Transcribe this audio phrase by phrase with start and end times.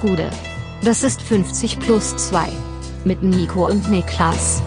[0.00, 0.30] Gude.
[0.82, 2.48] Das ist 50 plus 2.
[3.04, 4.62] Mit Nico und Niklas.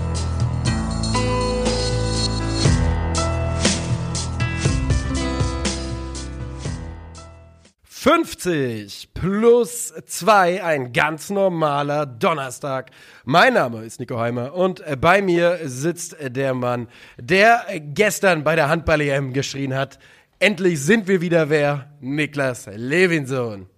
[7.89, 12.91] »50 plus 2, ein ganz normaler Donnerstag.
[13.23, 18.67] Mein Name ist Nico Heimer und bei mir sitzt der Mann, der gestern bei der
[18.67, 19.99] Handball-EM geschrien hat,
[20.39, 23.72] endlich sind wir wieder wer, Niklas Levinson.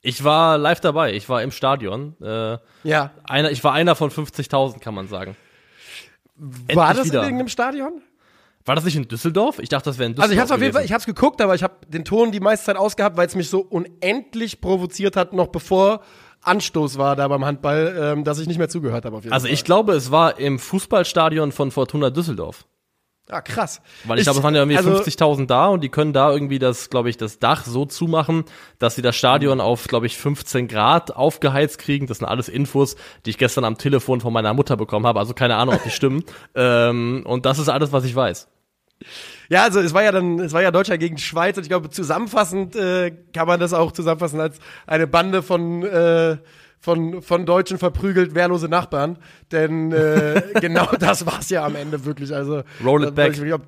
[0.00, 2.14] Ich war live dabei, ich war im Stadion.
[2.22, 3.10] Äh, Ja.
[3.24, 5.36] einer, ich war einer von 50.000, kann man sagen.
[6.36, 7.18] War Endlich das wieder.
[7.20, 8.02] in irgendeinem Stadion?
[8.64, 9.58] War das nicht in Düsseldorf?
[9.60, 10.34] Ich dachte, das wäre in Also Düsseldorf.
[10.34, 12.66] ich hab's auf jeden Fall, ich hab's geguckt, aber ich habe den Ton die meiste
[12.66, 16.02] Zeit ausgehabt, weil es mich so unendlich provoziert hat, noch bevor
[16.42, 19.46] Anstoß war da beim Handball, ähm, dass ich nicht mehr zugehört habe auf jeden Also
[19.46, 19.54] Fall.
[19.54, 22.66] ich glaube, es war im Fußballstadion von Fortuna Düsseldorf.
[23.30, 23.82] Ah, krass.
[24.04, 26.58] Weil ich, glaube, es waren ja irgendwie also, 50.000 da und die können da irgendwie
[26.58, 28.44] das, glaube ich, das Dach so zumachen,
[28.78, 32.06] dass sie das Stadion auf, glaube ich, 15 Grad aufgeheizt kriegen.
[32.06, 32.96] Das sind alles Infos,
[33.26, 35.18] die ich gestern am Telefon von meiner Mutter bekommen habe.
[35.18, 36.24] Also keine Ahnung, ob die stimmen.
[36.54, 38.48] ähm, und das ist alles, was ich weiß.
[39.48, 41.90] Ja, also es war ja dann, es war ja Deutschland gegen Schweiz und ich glaube,
[41.90, 46.38] zusammenfassend äh, kann man das auch zusammenfassen als eine Bande von äh,
[46.88, 49.18] von, von Deutschen verprügelt wehrlose Nachbarn.
[49.52, 52.34] Denn äh, genau das war's ja am Ende wirklich.
[52.34, 53.34] Also Roll it back.
[53.34, 53.60] Ich glaub,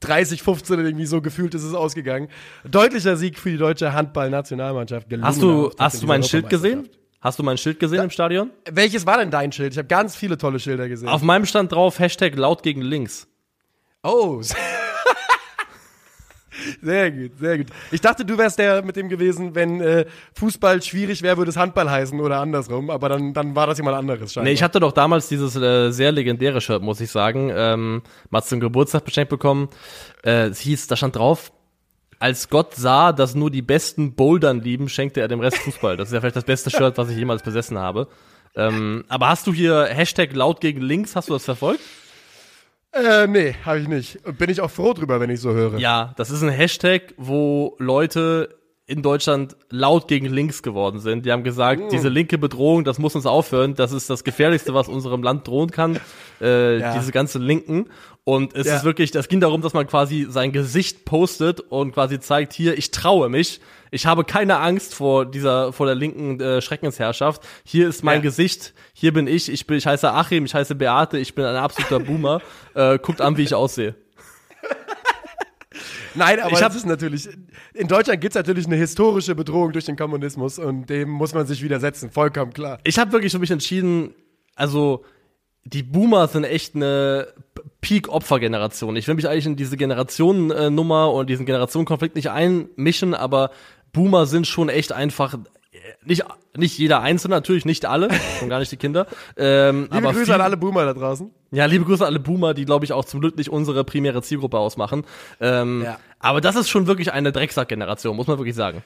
[0.00, 2.26] 30, 15 irgendwie so gefühlt ist es ausgegangen.
[2.68, 5.06] Deutlicher Sieg für die deutsche Handball-Nationalmannschaft.
[5.22, 6.88] Hast du, hast du mein Schild gesehen?
[7.20, 8.50] Hast du mein Schild gesehen im Stadion?
[8.68, 9.72] Welches war denn dein Schild?
[9.72, 11.08] Ich habe ganz viele tolle Schilder gesehen.
[11.08, 13.28] Auf meinem stand drauf Hashtag laut gegen links.
[14.02, 14.40] Oh.
[16.82, 17.66] Sehr gut, sehr gut.
[17.90, 21.56] Ich dachte, du wärst der mit dem gewesen, wenn äh, Fußball schwierig wäre, würde es
[21.56, 22.90] Handball heißen oder andersrum.
[22.90, 24.48] Aber dann, dann war das jemand anderes scheinbar.
[24.48, 28.42] Nee, ich hatte doch damals dieses äh, sehr legendäre Shirt, muss ich sagen, ähm, mal
[28.42, 29.68] zum Geburtstag beschenkt bekommen.
[30.24, 31.52] Äh, es hieß, da stand drauf,
[32.18, 35.96] als Gott sah, dass nur die besten Bouldern lieben, schenkte er dem Rest Fußball.
[35.96, 38.08] Das ist ja vielleicht das beste Shirt, was ich jemals besessen habe.
[38.56, 41.80] Ähm, aber hast du hier Hashtag laut gegen links, hast du das verfolgt?
[43.04, 44.18] Äh, nee, habe ich nicht.
[44.38, 45.78] Bin ich auch froh drüber, wenn ich so höre.
[45.78, 48.50] Ja, das ist ein Hashtag, wo Leute
[48.86, 51.26] in Deutschland laut gegen links geworden sind.
[51.26, 51.88] Die haben gesagt, Mm.
[51.90, 53.74] diese linke Bedrohung, das muss uns aufhören.
[53.74, 56.00] Das ist das Gefährlichste, was unserem Land drohen kann.
[56.40, 56.94] Äh, Ja.
[56.98, 57.90] Diese ganze Linken.
[58.24, 58.76] Und es Ja.
[58.76, 62.78] ist wirklich, das ging darum, dass man quasi sein Gesicht postet und quasi zeigt, hier,
[62.78, 63.60] ich traue mich.
[63.90, 67.42] Ich habe keine Angst vor dieser, vor der linken äh, Schreckensherrschaft.
[67.64, 68.22] Hier ist mein Ja.
[68.22, 68.74] Gesicht.
[68.92, 69.50] Hier bin ich.
[69.50, 70.44] Ich bin, ich heiße Achim.
[70.44, 71.18] Ich heiße Beate.
[71.18, 72.40] Ich bin ein absoluter Boomer.
[72.74, 73.94] äh, guckt an, wie ich aussehe.
[76.14, 77.28] Nein, aber Ich hab- es ist natürlich,
[77.74, 81.62] in Deutschland gibt's natürlich eine historische Bedrohung durch den Kommunismus und dem muss man sich
[81.62, 82.78] widersetzen, vollkommen klar.
[82.84, 84.14] ich habe wirklich für mich entschieden,
[84.56, 85.04] also
[85.64, 87.28] die Boomer sind echt eine
[87.82, 88.96] Peak-Opfer-Generation.
[88.96, 93.50] Ich will mich eigentlich in diese Generationennummer und diesen Generationenkonflikt nicht einmischen, aber
[93.92, 96.24] Boomer sind schon echt einfach äh, nicht
[96.56, 98.08] nicht jeder Einzelne, natürlich nicht alle,
[98.40, 99.06] schon gar nicht die Kinder.
[99.36, 101.30] Ähm, Liebe aber Grüße viel- an alle Boomer da draußen.
[101.52, 104.22] ja, liebe Grüße an alle Boomer, die, glaube ich, auch zum Glück nicht unsere primäre
[104.22, 105.04] Zielgruppe ausmachen.
[105.40, 105.98] Ähm, Ja.
[106.18, 108.82] Aber das ist schon wirklich eine Drecksack-Generation, muss man wirklich sagen.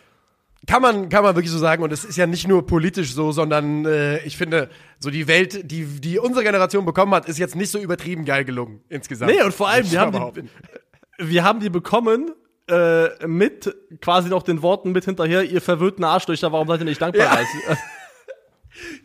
[0.66, 1.82] Kann man, kann man wirklich so sagen.
[1.82, 4.68] Und es ist ja nicht nur politisch so, sondern äh, ich finde,
[5.00, 8.44] so die Welt, die, die unsere Generation bekommen hat, ist jetzt nicht so übertrieben geil
[8.44, 9.32] gelungen insgesamt.
[9.34, 12.30] Nee, und vor allem, wir haben, die, wir haben die bekommen
[12.72, 17.00] äh, mit quasi noch den Worten mit hinterher, ihr verwöhnten Arschlöcher, warum seid ihr nicht
[17.02, 17.26] dankbar?
[17.26, 17.38] Ja.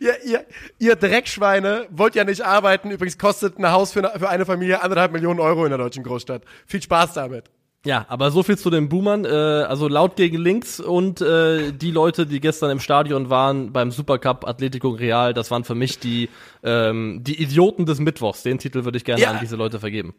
[0.00, 0.46] Ihr, ihr,
[0.78, 2.90] ihr Dreckschweine wollt ja nicht arbeiten.
[2.90, 6.02] Übrigens kostet ein Haus für eine, für eine Familie anderthalb Millionen Euro in der deutschen
[6.04, 6.42] Großstadt.
[6.66, 7.44] Viel Spaß damit.
[7.84, 9.24] Ja, aber so viel zu den Boomern.
[9.24, 13.90] Äh, also laut gegen links und äh, die Leute, die gestern im Stadion waren beim
[13.92, 16.28] Supercup Atletico Real, das waren für mich die
[16.64, 18.42] ähm, die Idioten des Mittwochs.
[18.42, 19.30] Den Titel würde ich gerne Ja.
[19.30, 20.14] an diese Leute vergeben.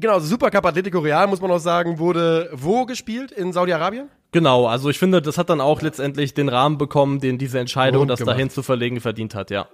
[0.00, 3.32] Genau, Supercup Atletico Real, muss man auch sagen, wurde wo gespielt?
[3.32, 4.08] In Saudi-Arabien?
[4.30, 8.00] Genau, also ich finde, das hat dann auch letztendlich den Rahmen bekommen, den diese Entscheidung,
[8.00, 8.36] Rund das gemacht.
[8.36, 9.66] dahin zu verlegen, verdient hat, ja.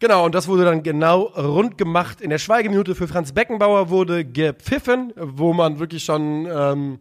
[0.00, 2.20] Genau, und das wurde dann genau rund gemacht.
[2.20, 6.98] In der Schweigeminute für Franz Beckenbauer wurde gepfiffen, wo man wirklich schon, ähm,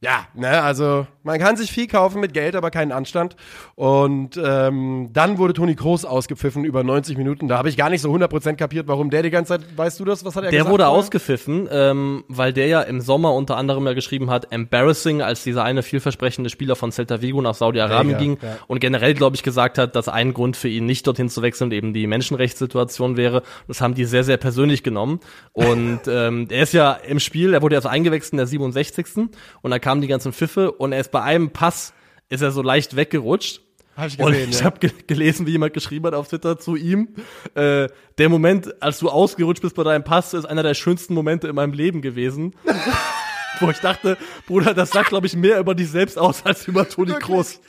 [0.00, 3.36] ja, ne, also man kann sich viel kaufen mit Geld, aber keinen Anstand.
[3.74, 7.48] Und ähm, dann wurde Toni Kroos ausgepfiffen über 90 Minuten.
[7.48, 10.04] Da habe ich gar nicht so 100% kapiert, warum der die ganze Zeit, weißt du
[10.04, 10.72] das, was hat er Der gesagt?
[10.72, 10.98] wurde vorher?
[10.98, 15.64] ausgepfiffen, ähm, weil der ja im Sommer unter anderem ja geschrieben hat, embarrassing, als dieser
[15.64, 18.58] eine vielversprechende Spieler von Celta Vigo nach Saudi-Arabien ging ja.
[18.66, 21.70] und generell, glaube ich, gesagt hat, dass ein Grund für ihn nicht dorthin zu wechseln
[21.72, 23.42] eben die Menschenrechtssituation wäre.
[23.68, 25.20] Das haben die sehr, sehr persönlich genommen.
[25.52, 29.28] Und ähm, er ist ja im Spiel, er wurde erst eingewechselt in der 67.
[29.62, 31.92] Und da kamen die ganzen Pfiffe und er ist bei einem Pass,
[32.28, 33.62] ist er so leicht weggerutscht.
[33.96, 34.64] Hab ich Und gesehen, ich ja.
[34.64, 37.08] habe ge gelesen, wie jemand geschrieben hat auf Twitter zu ihm,
[37.54, 41.48] äh, der Moment, als du ausgerutscht bist bei deinem Pass, ist einer der schönsten Momente
[41.48, 42.54] in meinem Leben gewesen.
[43.60, 44.16] wo ich dachte,
[44.46, 47.60] Bruder, das sagt, glaube ich, mehr über dich selbst aus als über Toni Kroos.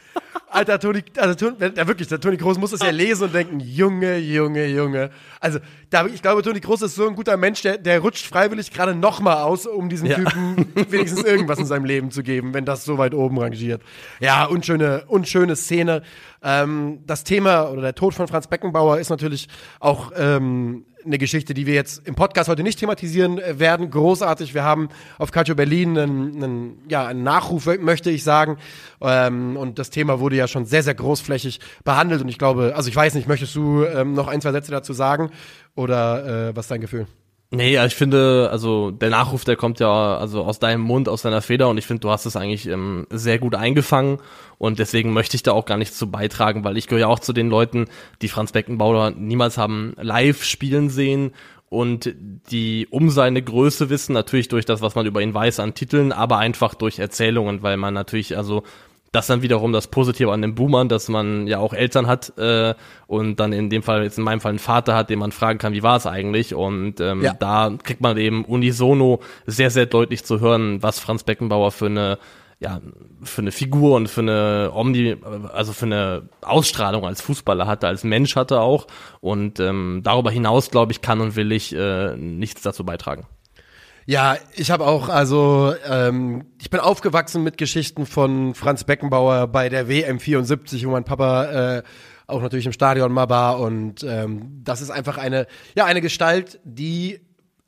[0.50, 4.18] Alter, Toni, also ja, wirklich, der Toni Kroos muss das ja lesen und denken, Junge,
[4.18, 5.10] Junge, Junge.
[5.40, 5.60] Also,
[5.90, 8.94] da, ich glaube, Toni Kroos ist so ein guter Mensch, der, der rutscht freiwillig gerade
[8.94, 10.18] nochmal aus, um diesem Ja.
[10.18, 13.82] Typen wenigstens irgendwas in seinem Leben zu geben, wenn das so weit oben rangiert.
[14.20, 16.04] Ja, unschöne, unschöne Szene.
[16.44, 19.48] Ähm, das Thema oder der Tod von Franz Beckenbauer ist natürlich
[19.80, 23.90] auch ähm, eine Geschichte, die wir jetzt im Podcast heute nicht thematisieren äh, werden.
[23.90, 24.54] Großartig.
[24.54, 28.58] Wir haben auf Calcio Berlin einen, einen, ja, einen Nachruf, möchte ich sagen.
[29.02, 32.22] Ähm, und das Thema wurde ja schon sehr, sehr großflächig behandelt.
[32.22, 34.94] Und ich glaube, also ich weiß nicht, möchtest du ähm, noch ein, zwei Sätze dazu
[34.94, 35.32] sagen?
[35.76, 37.08] Oder äh, was ist dein Gefühl?
[37.54, 41.42] Nee, ich finde, also der Nachruf, der kommt ja also aus deinem Mund, aus deiner
[41.42, 44.20] Feder und ich finde, du hast es eigentlich ähm, sehr gut eingefangen
[44.58, 47.20] und deswegen möchte ich da auch gar nichts zu beitragen, weil ich gehöre ja auch
[47.20, 47.88] zu den Leuten,
[48.22, 51.34] die Franz Beckenbauer niemals haben live spielen sehen
[51.68, 52.16] und
[52.52, 56.14] die um seine Größe wissen, natürlich durch das, was man über ihn weiß an Titeln,
[56.14, 58.64] aber einfach durch Erzählungen, weil man natürlich, also
[59.12, 62.74] das dann wiederum das Positive an dem Boomern, dass man ja auch Eltern hat äh,
[63.08, 65.60] und dann in dem Fall, jetzt in meinem Fall einen Vater hat, den man fragen
[65.60, 66.56] kann, wie war es eigentlich?
[66.56, 67.34] Und ähm, Ja.
[67.34, 72.18] da kriegt man eben unisono sehr, sehr deutlich zu hören, was Franz Beckenbauer für eine
[72.64, 72.80] ja,
[73.24, 75.18] für eine Figur und für eine Omni,
[75.52, 78.86] also für eine Ausstrahlung als Fußballer hatte, als Mensch hatte auch.
[79.20, 83.26] Und ähm, darüber hinaus, glaube ich, kann und will ich äh, nichts dazu beitragen.
[84.06, 89.70] Ja, ich habe auch, also ähm, ich bin aufgewachsen mit Geschichten von Franz Beckenbauer bei
[89.70, 91.84] der WM 74, wo mein Papa äh,
[92.28, 96.60] auch natürlich im Stadion mal war und ähm, das ist einfach eine, ja, eine Gestalt,
[96.64, 97.20] die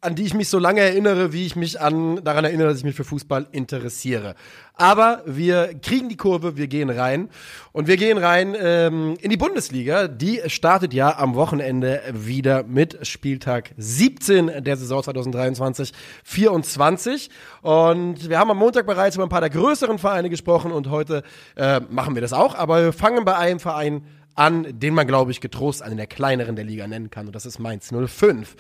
[0.03, 2.83] an die ich mich so lange erinnere, wie ich mich an daran erinnere, dass ich
[2.83, 4.35] mich für Fußball interessiere.
[4.75, 7.29] Aber wir kriegen die Kurve, wir gehen rein
[7.71, 10.07] und wir gehen rein ähm, in die Bundesliga.
[10.07, 17.29] Die startet ja am Wochenende wieder mit Spieltag 17 der Saison 2023 24
[17.61, 21.23] und wir haben am Montag bereits über ein paar der größeren Vereine gesprochen und heute
[21.55, 22.55] äh, machen wir das auch.
[22.55, 24.03] Aber wir fangen bei einem Verein
[24.35, 27.45] an, den man glaube ich getrost einen der kleineren der Liga nennen kann und das
[27.45, 28.55] ist Mainz 05.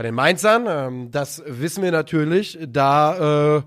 [0.00, 3.62] Bei den Mainzern, ähm, das wissen wir natürlich, da, äh,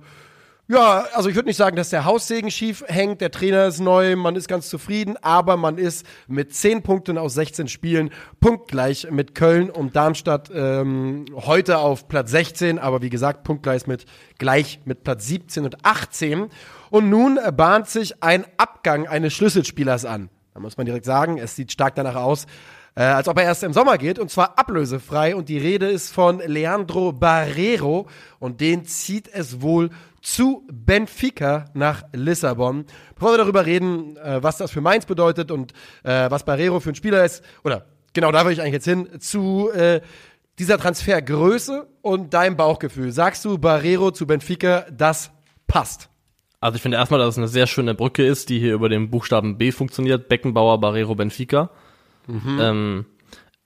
[0.67, 4.15] ja, also ich würde nicht sagen, dass der Haussegen schief hängt, der Trainer ist neu,
[4.15, 8.09] man ist ganz zufrieden, aber man ist mit 10 Punkten aus 16 Spielen
[8.39, 14.07] punktgleich mit Köln und Darmstadt ähm, heute auf Platz 16, aber wie gesagt, punktgleich mit,
[14.39, 16.47] gleich mit Platz 17 und 18.
[16.89, 20.29] Und nun bahnt sich ein Abgang eines Schlüsselspielers an.
[20.55, 22.47] Da muss man direkt sagen, es sieht stark danach aus,
[22.95, 26.13] äh, als ob er erst im Sommer geht und zwar ablösefrei und die Rede ist
[26.13, 28.07] von Leandro Barrero
[28.39, 29.89] und den zieht es wohl
[30.21, 32.85] zu Benfica nach Lissabon.
[33.15, 35.73] Bevor wir darüber reden, äh, was das für Mainz bedeutet und
[36.03, 39.19] äh, was Barrero für ein Spieler ist, oder genau da will ich eigentlich jetzt hin,
[39.19, 40.01] zu äh,
[40.59, 43.11] dieser Transfergröße und deinem Bauchgefühl.
[43.11, 45.31] Sagst du Barrero zu Benfica, das
[45.67, 46.09] passt?
[46.59, 49.09] Also ich finde erstmal, dass es eine sehr schöne Brücke ist, die hier über den
[49.09, 50.29] Buchstaben B funktioniert.
[50.29, 51.69] Beckenbauer, Barrero, Benfica.
[52.27, 53.05] Ähm,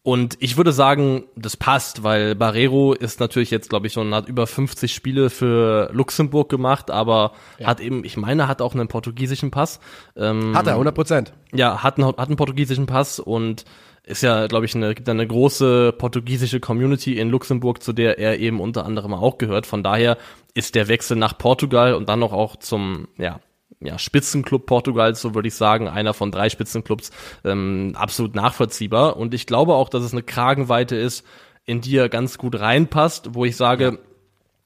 [0.07, 4.29] und ich würde sagen, das passt, weil Barrero ist natürlich jetzt, glaube ich, schon hat
[4.29, 9.51] über 50 Spiele für Luxemburg gemacht, aber hat eben, ich meine, hat auch einen portugiesischen
[9.51, 9.81] Pass.
[10.15, 11.33] Ähm, Hat er, 100 Prozent.
[11.53, 13.65] ja, hat einen, hat einen portugiesischen Pass und
[14.03, 18.39] ist ja, glaube ich, eine, gibt eine große portugiesische Community in Luxemburg, zu der er
[18.39, 19.65] eben unter anderem auch gehört.
[19.65, 20.17] Von daher
[20.53, 23.41] ist der Wechsel nach Portugal und dann noch auch zum, ja,
[23.79, 27.11] ja, Spitzenclub Portugals, so würde ich sagen, einer von drei Spitzenclubs,
[27.43, 29.17] ähm, absolut nachvollziehbar.
[29.17, 31.25] Und ich glaube auch, dass es eine Kragenweite ist,
[31.65, 33.99] in die er ganz gut reinpasst, wo ich sage,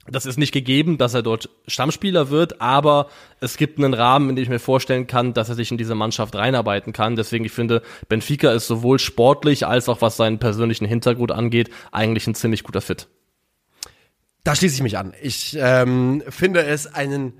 [0.07, 3.07] das ist nicht gegeben, dass er dort Stammspieler wird, aber
[3.39, 5.93] es gibt einen Rahmen, in dem ich mir vorstellen kann, dass er sich in diese
[5.93, 7.15] Mannschaft reinarbeiten kann.
[7.15, 12.25] Deswegen, ich finde, Benfica ist sowohl sportlich als auch was seinen persönlichen Hintergrund angeht, eigentlich
[12.27, 13.07] ein ziemlich guter Fit.
[14.43, 15.13] Da schließe ich mich an.
[15.21, 17.33] Ich ähm, finde es einen,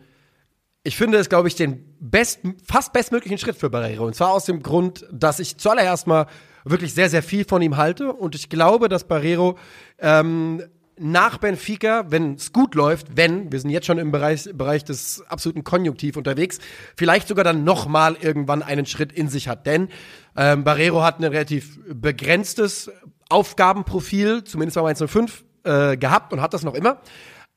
[0.83, 4.05] ich finde es, glaube ich, den besten, fast bestmöglichen Schritt für Barreiro.
[4.05, 6.25] Und zwar aus dem Grund, dass ich zuallererst mal
[6.63, 8.13] wirklich sehr, sehr viel von ihm halte.
[8.13, 9.57] Und ich glaube, dass Barreiro
[9.99, 10.63] ähm,
[10.97, 15.23] nach Benfica, wenn es gut läuft, wenn, wir sind jetzt schon im Bereich, Bereich des
[15.27, 16.59] absoluten Konjunktiv unterwegs,
[16.95, 19.65] vielleicht sogar dann nochmal irgendwann einen Schritt in sich hat.
[19.65, 19.89] Denn
[20.35, 22.91] ähm, Barreiro hat ein relativ begrenztes
[23.29, 27.01] Aufgabenprofil, zumindest bei 105, äh, gehabt und hat das noch immer.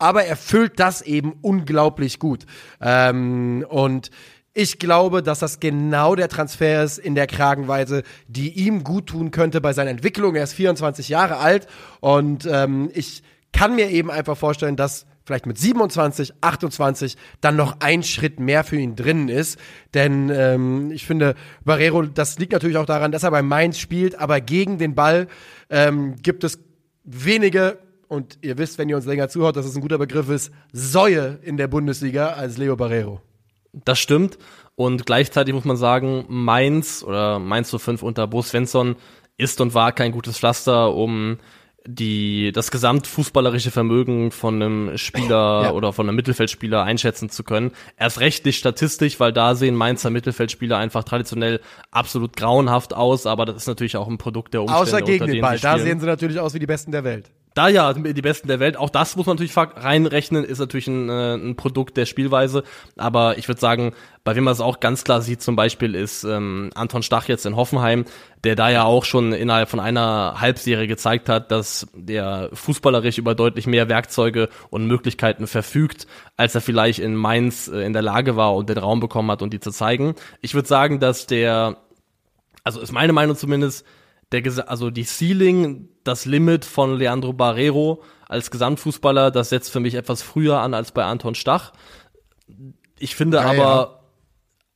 [0.04, 2.44] Aber er füllt das eben unglaublich gut.
[2.78, 4.10] Ähm, und
[4.52, 9.30] ich glaube, dass das genau der Transfer ist in der Kragenweise, die ihm gut tun
[9.30, 10.34] könnte bei seiner Entwicklung.
[10.34, 11.68] Er ist 24 Jahre alt
[12.00, 13.22] und ähm, ich
[13.54, 18.62] kann mir eben einfach vorstellen, dass vielleicht mit 27, 28 dann noch ein Schritt mehr
[18.62, 19.58] für ihn drin ist.
[19.94, 21.34] Denn ähm, ich finde,
[21.64, 25.28] Barrero, das liegt natürlich auch daran, dass er bei Mainz spielt, aber gegen den Ball
[25.70, 26.58] ähm, gibt es
[27.04, 30.52] wenige und ihr wisst, wenn ihr uns länger zuhört, dass es ein guter Begriff ist,
[30.72, 33.20] Säue in der Bundesliga als Leo Barrero.
[33.72, 34.38] Das stimmt.
[34.76, 38.96] Und gleichzeitig muss man sagen, Mainz oder Mainz 05 unter Bo Svensson
[39.36, 41.38] ist und war kein gutes Pflaster, um
[41.86, 45.72] die das gesamtfußballerische Vermögen von einem Spieler ja.
[45.72, 47.72] oder von einem Mittelfeldspieler einschätzen zu können.
[47.98, 53.44] Erst recht nicht statistisch, weil da sehen Mainzer Mittelfeldspieler einfach traditionell absolut grauenhaft aus, aber
[53.44, 54.82] das ist natürlich auch ein Produkt der Umstände.
[54.82, 57.30] Außer gegen den Ball, da sehen sie natürlich aus wie die Besten der Welt.
[57.54, 58.76] Da ja, die Besten der Welt.
[58.76, 62.64] Auch das muss man natürlich reinrechnen, ist natürlich ein, äh, ein Produkt der Spielweise.
[62.96, 63.92] Aber ich würde sagen,
[64.24, 67.46] bei wem man es auch ganz klar sieht, zum Beispiel ist ähm, Anton Stach jetzt
[67.46, 68.06] in Hoffenheim,
[68.42, 73.36] der da ja auch schon innerhalb von einer Halbserie gezeigt hat, dass der fußballerisch über
[73.36, 78.34] deutlich mehr Werkzeuge und Möglichkeiten verfügt, als er vielleicht in Mainz äh, in der Lage
[78.34, 80.16] war und den Raum bekommen hat, um die zu zeigen.
[80.40, 81.76] Ich würde sagen, dass der,
[82.64, 83.86] also ist meine Meinung zumindest,
[84.32, 89.94] der, also die Ceiling, das Limit von Leandro Barrero als Gesamtfußballer, das setzt für mich
[89.94, 91.72] etwas früher an als bei Anton Stach.
[92.98, 94.00] Ich finde ja, aber, ja.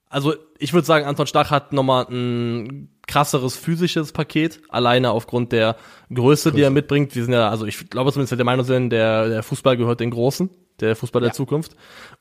[0.08, 5.76] also ich würde sagen, Anton Stach hat nochmal ein krasseres physisches Paket, alleine aufgrund der
[6.08, 7.14] Größe, Größe, die er mitbringt.
[7.14, 10.10] Wir sind ja, also ich glaube zumindest der Meinung sind, der, der Fußball gehört den
[10.10, 11.28] Großen, der Fußball ja.
[11.28, 11.74] der Zukunft.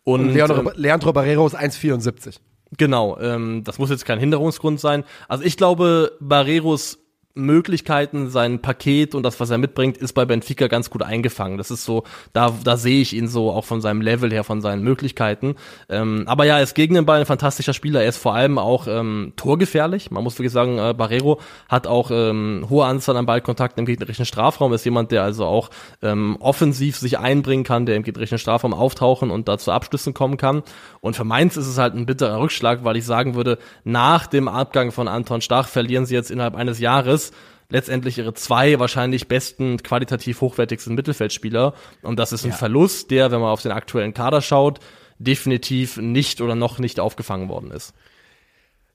[0.04, 2.40] Und, Und Leandro, ähm, Leandro Barrero ist 1,74.
[2.78, 5.04] Genau, ähm, das muss jetzt kein Hinderungsgrund sein.
[5.28, 7.00] Also ich glaube, Barreros
[7.38, 11.58] Möglichkeiten, sein Paket und das, was er mitbringt, ist bei Benfica ganz gut eingefangen.
[11.58, 12.04] Das ist so,
[12.34, 15.56] da, da sehe ich ihn so auch von seinem Level her, von seinen Möglichkeiten.
[15.90, 18.02] Ähm, aber ja, er ist gegen den Ball ein fantastischer Spieler.
[18.02, 20.12] Er ist vor allem auch ähm, torgefährlich.
[20.12, 21.40] Man muss wirklich sagen, äh, Barrero
[21.70, 24.74] hat auch ähm, hohe Anzahl an Ballkontakten im gegnerischen Strafraum.
[24.74, 25.70] Ist jemand, der also auch
[26.02, 30.38] ähm, offensiv sich einbringen kann, der im gegnerischen Strafraum auftauchen und da zu Abschlüssen kommen
[30.38, 30.64] kann.
[31.02, 34.48] Und für Mainz ist es halt ein bitterer Rückschlag, weil ich sagen würde, nach dem
[34.48, 37.27] Abgang von Anton Stach verlieren sie jetzt innerhalb eines Jahres
[37.70, 41.74] letztendlich ihre zwei wahrscheinlich besten, qualitativ hochwertigsten Mittelfeldspieler.
[42.02, 42.56] Und das ist ein ja.
[42.56, 44.80] Verlust, der, wenn man auf den aktuellen Kader schaut,
[45.20, 47.94] definitiv nicht oder noch nicht aufgefangen worden ist.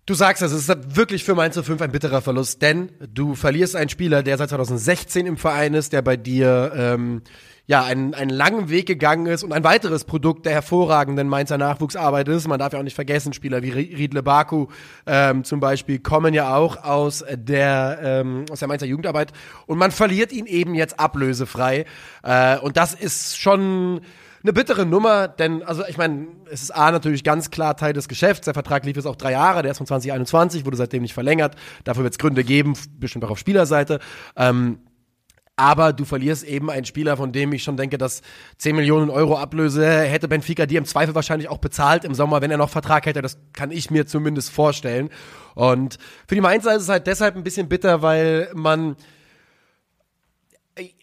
[0.04, 3.76] Du sagst es, es ist wirklich für Mainz 05 ein bitterer Verlust, denn du verlierst
[3.76, 7.22] einen Spieler, der seit 2016 im Verein ist, der bei dir ähm,
[7.66, 12.26] ja, einen, einen langen Weg gegangen ist und ein weiteres Produkt der hervorragenden Mainzer Nachwuchsarbeit
[12.26, 12.48] ist.
[12.48, 14.66] Man darf ja auch nicht vergessen, Spieler wie Riedle Baku
[15.06, 19.32] ähm, zum Beispiel kommen ja auch aus der, ähm, aus der Mainzer Jugendarbeit
[19.66, 21.84] und man verliert ihn eben jetzt ablösefrei.
[22.24, 24.00] Äh, und das ist schon
[24.42, 28.08] eine bittere Nummer, denn, also ich meine, es ist A natürlich ganz klar Teil des
[28.08, 28.44] Geschäfts.
[28.44, 31.56] Der Vertrag lief jetzt auch drei Jahre, der ist von 2021, wurde seitdem nicht verlängert.
[31.84, 34.00] Dafür wird es Gründe geben, bestimmt auch auf Spielerseite.
[34.36, 34.78] Ähm,
[35.54, 38.22] aber du verlierst eben einen Spieler, von dem ich schon denke, dass
[38.58, 42.50] 10 Millionen Euro Ablöse hätte Benfica dir im Zweifel wahrscheinlich auch bezahlt im Sommer, wenn
[42.50, 43.20] er noch Vertrag hätte.
[43.20, 45.10] Das kann ich mir zumindest vorstellen.
[45.54, 48.96] Und für die Mainzer ist es halt deshalb ein bisschen bitter, weil man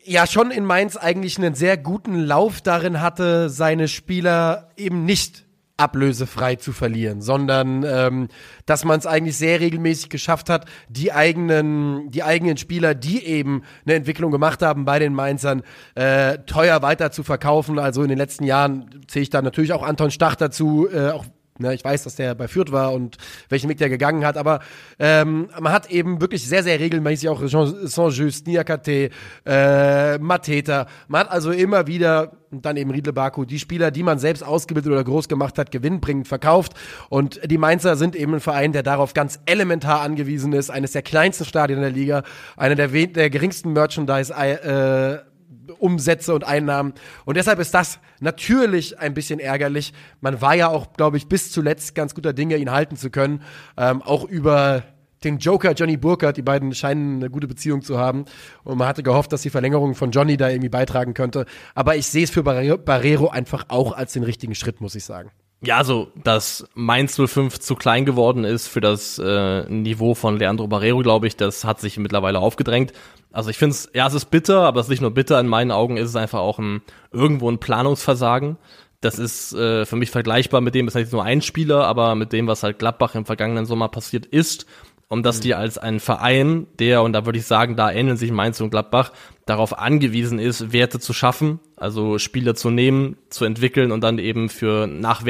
[0.10, 5.46] ja schon in Mainz eigentlich einen sehr guten Lauf darin hatte, seine Spieler eben nicht
[5.78, 8.28] ablösefrei zu verlieren, sondern ähm,
[8.66, 13.64] dass man es eigentlich sehr regelmäßig geschafft hat, die eigenen, die eigenen Spieler, die eben
[13.86, 15.62] eine Entwicklung gemacht haben bei den Mainzern,
[15.96, 17.80] äh, teuer weiter zu verkaufen.
[17.80, 21.26] Also in den letzten Jahren zähle ich da natürlich auch Anton Stach dazu, äh, auch
[21.62, 23.18] Ne, ich weiß, dass der bei Fürth war und
[23.50, 24.62] welchen Weg der gegangen hat, aber
[24.98, 29.10] ähm, man hat eben wirklich sehr, sehr regelmäßig auch Saint-Just, Niakate,
[29.46, 30.88] äh, Mateta.
[31.10, 34.42] Man hat also immer wieder, und dann eben Riedle Baku, die Spieler, die man selbst
[34.42, 36.76] ausgebildet oder groß gemacht hat, gewinnbringend verkauft.
[37.10, 40.70] Und die Mainzer sind eben ein Verein, der darauf ganz elementar angewiesen ist.
[40.70, 42.24] Eines der kleinsten Stadien der Liga,
[42.56, 45.29] einer der, der geringsten Merchandise- äh,
[45.78, 46.94] Umsätze und Einnahmen.
[47.26, 49.94] Und deshalb ist das natürlich ein bisschen ärgerlich.
[50.22, 53.42] Man war ja auch, glaube ich, bis zuletzt ganz guter Dinge, ihn halten zu können.
[53.78, 54.84] Ähm, auch über
[55.24, 58.26] den Joker Johnny Burkhardt, die beiden scheinen eine gute Beziehung zu haben.
[58.64, 61.46] Und man hatte gehofft, dass die Verlängerung von Johnny da irgendwie beitragen könnte.
[61.76, 65.32] Aber ich sehe es für Barrero einfach auch als den richtigen Schritt, muss ich sagen.
[65.62, 70.68] Ja, also, dass Mainz 05 zu klein geworden ist für das äh, Niveau von Leandro
[70.68, 72.94] Barrero, glaube ich, das hat sich mittlerweile aufgedrängt.
[73.32, 75.48] Also ich finde es, ja, es ist bitter, aber es ist nicht nur bitter, in
[75.48, 78.58] meinen Augen ist es einfach auch ein, irgendwo ein Planungsversagen.
[79.02, 82.16] Das ist äh, für mich vergleichbar mit dem, es ist nicht nur ein Spieler, aber
[82.16, 84.66] mit dem, was halt Gladbach im vergangenen Sommer passiert ist
[85.10, 85.42] und dass mhm.
[85.42, 88.70] die als ein Verein, der, und da würde ich sagen, da ähneln sich Mainz und
[88.70, 89.12] Gladbach,
[89.50, 94.50] darauf angewiesen ist, Werte zu schaffen, also Spieler zu nehmen, zu entwickeln und dann eben
[94.50, 95.26] für nach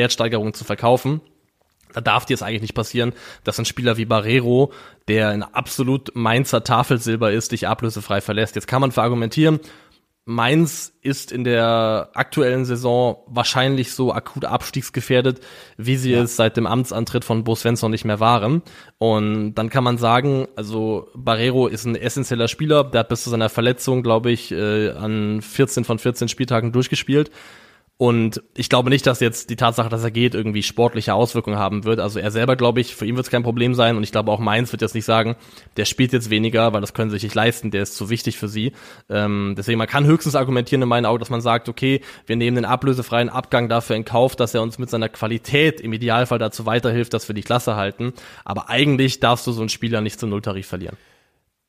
[0.53, 1.21] zu verkaufen.
[1.93, 4.71] Da darf dir es eigentlich nicht passieren, dass ein Spieler wie Barrero,
[5.07, 8.55] der in absolut Mainzer Tafelsilber ist, dich ablösefrei verlässt.
[8.55, 9.59] Jetzt kann man verargumentieren,
[10.29, 15.39] Mainz ist in der aktuellen Saison wahrscheinlich so akut abstiegsgefährdet,
[15.75, 16.21] wie sie ja.
[16.21, 18.61] es seit dem Amtsantritt von Bo Svensson nicht mehr waren.
[18.99, 23.31] Und dann kann man sagen, also Barrero ist ein essentieller Spieler, der hat bis zu
[23.31, 27.31] seiner Verletzung, glaube ich, äh, an 14 von 14 Spieltagen durchgespielt.
[28.01, 31.83] Und ich glaube nicht, dass jetzt die Tatsache, dass er geht, irgendwie sportliche Auswirkungen haben
[31.83, 31.99] wird.
[31.99, 33.97] Also er selber, glaube ich, für ihn wird es kein Problem sein.
[33.97, 35.35] Und ich glaube auch Mainz wird jetzt nicht sagen,
[35.75, 38.37] der spielt jetzt weniger, weil das können sie sich nicht leisten, der ist zu wichtig
[38.37, 38.71] für sie.
[39.09, 42.55] Ähm, deswegen, man kann höchstens argumentieren in meinen Augen, dass man sagt, okay, wir nehmen
[42.55, 46.65] den ablösefreien Abgang dafür in Kauf, dass er uns mit seiner Qualität im Idealfall dazu
[46.65, 48.13] weiterhilft, dass wir die Klasse halten.
[48.45, 50.95] Aber eigentlich darfst du so einen Spieler nicht zum Nulltarif verlieren.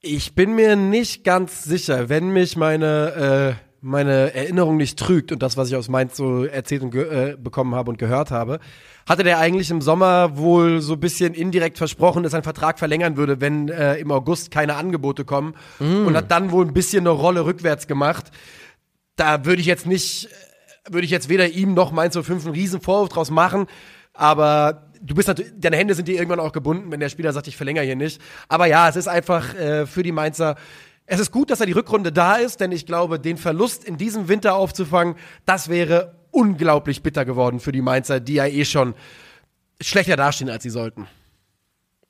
[0.00, 5.42] Ich bin mir nicht ganz sicher, wenn mich meine äh meine Erinnerung nicht trügt und
[5.42, 8.60] das, was ich aus Mainz so erzählt und äh, bekommen habe und gehört habe,
[9.08, 13.16] hatte der eigentlich im Sommer wohl so ein bisschen indirekt versprochen, dass ein Vertrag verlängern
[13.16, 16.06] würde, wenn äh, im August keine Angebote kommen mm.
[16.06, 18.30] und hat dann wohl ein bisschen eine Rolle rückwärts gemacht.
[19.16, 20.28] Da würde ich jetzt nicht,
[20.88, 23.66] würde ich jetzt weder ihm noch Mainz 05 einen riesen Vorwurf draus machen,
[24.12, 27.48] aber du bist natürlich, deine Hände sind dir irgendwann auch gebunden, wenn der Spieler sagt,
[27.48, 28.20] ich verlängere hier nicht.
[28.48, 30.56] Aber ja, es ist einfach äh, für die Mainzer
[31.10, 33.96] es ist gut, dass er die Rückrunde da ist, denn ich glaube, den Verlust in
[33.96, 38.94] diesem Winter aufzufangen, das wäre unglaublich bitter geworden für die Mainzer, die ja eh schon
[39.80, 41.08] schlechter dastehen, als sie sollten.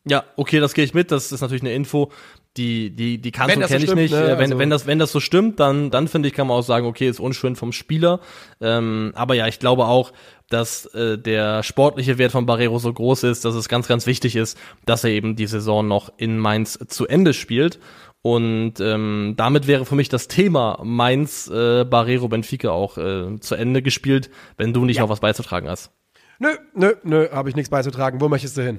[0.04, 1.10] Ja, okay, das gehe ich mit.
[1.10, 2.10] Das ist natürlich eine Info,
[2.58, 4.12] die, die, die kannst und kenne so ich nicht.
[4.12, 4.36] Ne?
[4.36, 6.62] Wenn, also wenn, das, wenn das so stimmt, dann, dann finde ich, kann man auch
[6.62, 8.20] sagen, okay, ist unschön vom Spieler.
[8.60, 10.12] Ähm, aber ja, ich glaube auch,
[10.50, 14.36] dass äh, der sportliche Wert von Barrero so groß ist, dass es ganz, ganz wichtig
[14.36, 17.78] ist, dass er eben die Saison noch in Mainz zu Ende spielt.
[18.22, 23.54] Und ähm, damit wäre für mich das Thema Mainz, äh, Barrero, Benfica auch äh, zu
[23.54, 25.02] Ende gespielt, wenn du nicht ja.
[25.02, 25.90] noch was beizutragen hast.
[26.38, 28.20] Nö, nö, nö, habe ich nichts beizutragen.
[28.20, 28.78] Wo möchtest du hin?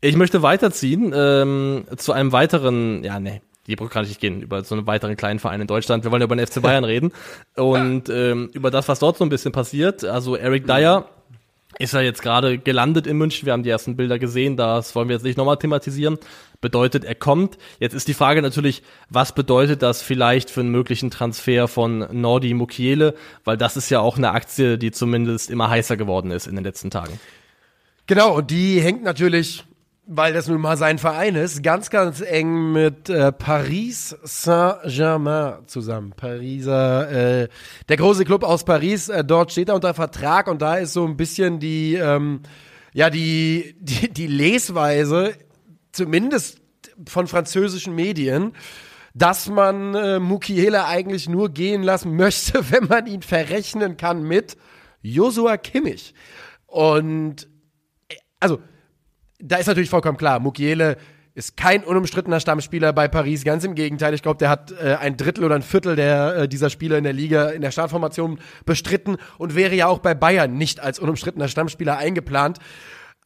[0.00, 4.42] Ich möchte weiterziehen ähm, zu einem weiteren, ja, nee, die Brücke kann ich nicht gehen,
[4.42, 6.04] über so einen weiteren kleinen Verein in Deutschland.
[6.04, 7.12] Wir wollen ja über den FC Bayern reden
[7.56, 10.04] und ähm, über das, was dort so ein bisschen passiert.
[10.04, 11.08] Also Eric Dyer
[11.78, 13.46] ist er jetzt gerade gelandet in München.
[13.46, 16.18] Wir haben die ersten Bilder gesehen, das wollen wir jetzt nicht nochmal thematisieren.
[16.60, 17.58] Bedeutet, er kommt.
[17.78, 22.54] Jetzt ist die Frage natürlich, was bedeutet das vielleicht für einen möglichen Transfer von Nordi
[22.54, 23.14] Mukiele?
[23.44, 26.64] Weil das ist ja auch eine Aktie, die zumindest immer heißer geworden ist in den
[26.64, 27.18] letzten Tagen.
[28.06, 29.64] Genau, und die hängt natürlich
[30.06, 36.12] weil das nun mal sein Verein ist, ganz, ganz eng mit äh, Paris Saint-Germain zusammen.
[36.16, 37.10] Pariser,
[37.42, 37.48] äh,
[37.88, 41.04] der große Club aus Paris, äh, dort steht er unter Vertrag und da ist so
[41.04, 42.40] ein bisschen die, ähm,
[42.92, 45.34] ja, die, die, die Lesweise,
[45.96, 46.60] zumindest
[47.06, 48.52] von französischen Medien,
[49.14, 54.56] dass man äh, Mukiele eigentlich nur gehen lassen möchte, wenn man ihn verrechnen kann mit
[55.02, 56.14] Joshua Kimmich.
[56.66, 57.48] Und,
[58.08, 58.60] äh, also,
[59.38, 60.96] da ist natürlich vollkommen klar, Mukiele
[61.34, 63.44] ist kein unumstrittener Stammspieler bei Paris.
[63.44, 66.48] Ganz im Gegenteil, ich glaube, der hat äh, ein Drittel oder ein Viertel der, äh,
[66.48, 70.56] dieser Spieler in der Liga in der Startformation bestritten und wäre ja auch bei Bayern
[70.56, 72.58] nicht als unumstrittener Stammspieler eingeplant.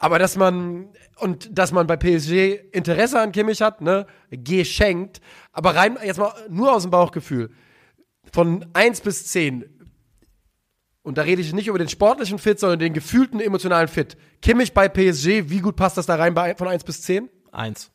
[0.00, 5.20] Aber dass man und dass man bei PSG Interesse an Kimmich hat, ne, geschenkt.
[5.52, 7.50] Aber rein jetzt mal nur aus dem Bauchgefühl.
[8.32, 9.64] Von 1 bis 10,
[11.02, 14.16] und da rede ich nicht über den sportlichen Fit, sondern den gefühlten emotionalen Fit.
[14.42, 17.28] Kimmich bei PSG, wie gut passt das da rein bei, von 1 bis 10?
[17.52, 17.90] 1.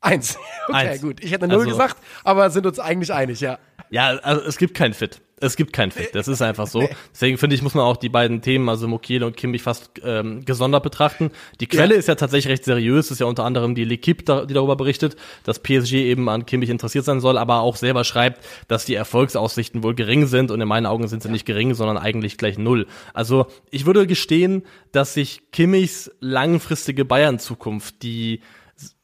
[0.00, 0.38] Eins.
[0.68, 1.02] Okay, Eins.
[1.02, 1.22] gut.
[1.22, 3.58] Ich hätte null also, gesagt, aber sind uns eigentlich einig, ja.
[3.90, 5.20] Ja, also es gibt keinen Fit.
[5.42, 6.14] Es gibt keinen Fit.
[6.14, 6.86] Das ist einfach so.
[7.14, 10.44] Deswegen finde ich, muss man auch die beiden Themen, also Mokiele und Kimmich, fast ähm,
[10.44, 11.30] gesondert betrachten.
[11.60, 11.98] Die Quelle ja.
[11.98, 13.10] ist ja tatsächlich recht seriös.
[13.10, 17.06] Ist ja unter anderem die L'Equipe, die darüber berichtet, dass PSG eben an Kimmich interessiert
[17.06, 20.50] sein soll, aber auch selber schreibt, dass die Erfolgsaussichten wohl gering sind.
[20.50, 22.86] Und in meinen Augen sind sie nicht gering, sondern eigentlich gleich null.
[23.14, 28.40] Also ich würde gestehen, dass sich Kimmichs langfristige Bayern-Zukunft, die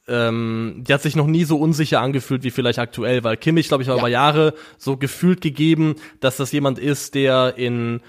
[0.07, 3.83] ähm, die hat sich noch nie so unsicher angefühlt wie vielleicht aktuell, weil Kimmich, glaube
[3.83, 4.01] ich, war ja.
[4.01, 8.01] über Jahre so gefühlt gegeben, dass das jemand ist, der in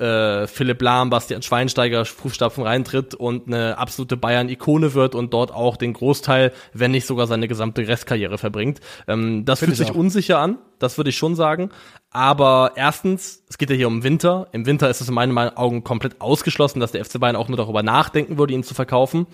[0.00, 5.76] äh, Philipp Lahm, Bastian Schweinsteiger Fußstapfen reintritt und eine absolute Bayern-Ikone wird und dort auch
[5.76, 8.80] den Großteil, wenn nicht sogar seine gesamte Restkarriere verbringt.
[9.06, 9.98] Ähm, das Find fühlt sich auch.
[9.98, 11.70] unsicher an, das würde ich schon sagen.
[12.10, 14.48] Aber erstens, es geht ja hier um Winter.
[14.52, 17.58] Im Winter ist es in meinen Augen komplett ausgeschlossen, dass der FC Bayern auch nur
[17.58, 19.26] darüber nachdenken würde, ihn zu verkaufen.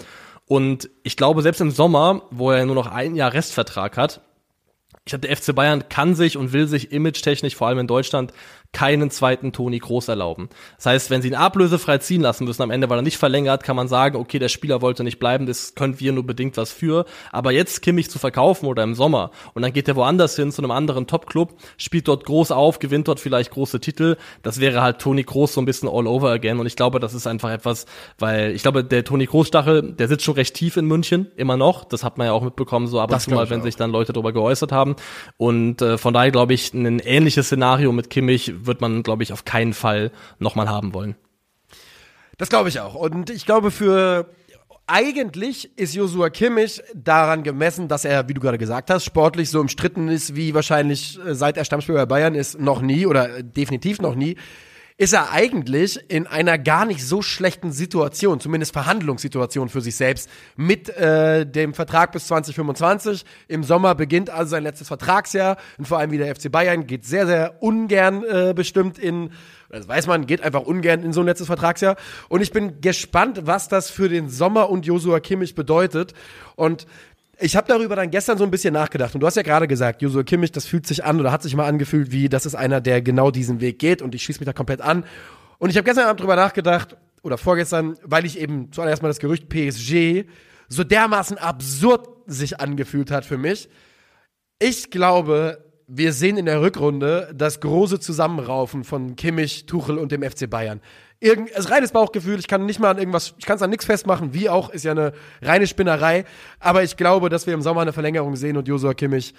[0.46, 4.20] Und ich glaube, selbst im Sommer, wo er nur noch ein Jahr Restvertrag hat,
[5.04, 8.32] ich glaube, der FC Bayern kann sich und will sich image-technisch, vor allem in Deutschland,
[8.76, 10.50] keinen zweiten Toni Groß erlauben.
[10.76, 13.62] Das heißt, wenn sie ihn ablösefrei ziehen lassen müssen am Ende, weil er nicht verlängert,
[13.62, 16.72] kann man sagen, okay, der Spieler wollte nicht bleiben, das können wir nur bedingt was
[16.72, 17.06] für.
[17.32, 20.60] Aber jetzt Kimmich zu verkaufen oder im Sommer und dann geht er woanders hin zu
[20.60, 24.98] einem anderen Top-Club, spielt dort groß auf, gewinnt dort vielleicht große Titel, das wäre halt
[24.98, 27.86] Toni Groß so ein bisschen all over again und ich glaube, das ist einfach etwas,
[28.18, 31.84] weil ich glaube, der Toni Groß-Stachel, der sitzt schon recht tief in München, immer noch,
[31.84, 34.12] das hat man ja auch mitbekommen, so ab und zu mal, wenn sich dann Leute
[34.12, 34.96] darüber geäußert haben
[35.38, 39.32] und äh, von daher glaube ich, ein ähnliches Szenario mit Kimmich wird man, glaube ich,
[39.32, 41.16] auf keinen Fall nochmal haben wollen.
[42.38, 42.94] Das glaube ich auch.
[42.94, 44.28] Und ich glaube, für
[44.86, 49.60] eigentlich ist Josua Kimmich daran gemessen, dass er, wie du gerade gesagt hast, sportlich so
[49.60, 54.00] umstritten ist, wie wahrscheinlich äh, seit er Stammspieler bei Bayern ist, noch nie oder definitiv
[54.00, 54.36] noch nie
[54.98, 60.30] ist er eigentlich in einer gar nicht so schlechten Situation, zumindest Verhandlungssituation für sich selbst,
[60.56, 63.24] mit äh, dem Vertrag bis 2025.
[63.48, 67.04] Im Sommer beginnt also sein letztes Vertragsjahr und vor allem wie der FC Bayern geht
[67.04, 69.30] sehr, sehr ungern äh, bestimmt in
[69.68, 71.96] das weiß man, geht einfach ungern in so ein letztes Vertragsjahr.
[72.28, 76.14] Und ich bin gespannt, was das für den Sommer und Josua Kimmich bedeutet.
[76.54, 76.86] Und
[77.38, 80.00] ich habe darüber dann gestern so ein bisschen nachgedacht und du hast ja gerade gesagt,
[80.02, 82.80] Joshua Kimmich, das fühlt sich an oder hat sich mal angefühlt wie, das ist einer,
[82.80, 85.04] der genau diesen Weg geht und ich schließe mich da komplett an.
[85.58, 89.18] Und ich habe gestern Abend drüber nachgedacht oder vorgestern, weil ich eben zuallererst mal das
[89.18, 90.24] Gerücht PSG
[90.68, 93.68] so dermaßen absurd sich angefühlt hat für mich.
[94.58, 100.22] Ich glaube, wir sehen in der Rückrunde das große Zusammenraufen von Kimmich, Tuchel und dem
[100.22, 100.80] FC Bayern
[101.20, 103.86] irgend, also reines Bauchgefühl, ich kann nicht mal an irgendwas, ich kann es an nichts
[103.86, 106.24] festmachen, wie auch, ist ja eine reine Spinnerei.
[106.60, 109.34] Aber ich glaube, dass wir im Sommer eine Verlängerung sehen und Josua Kimmich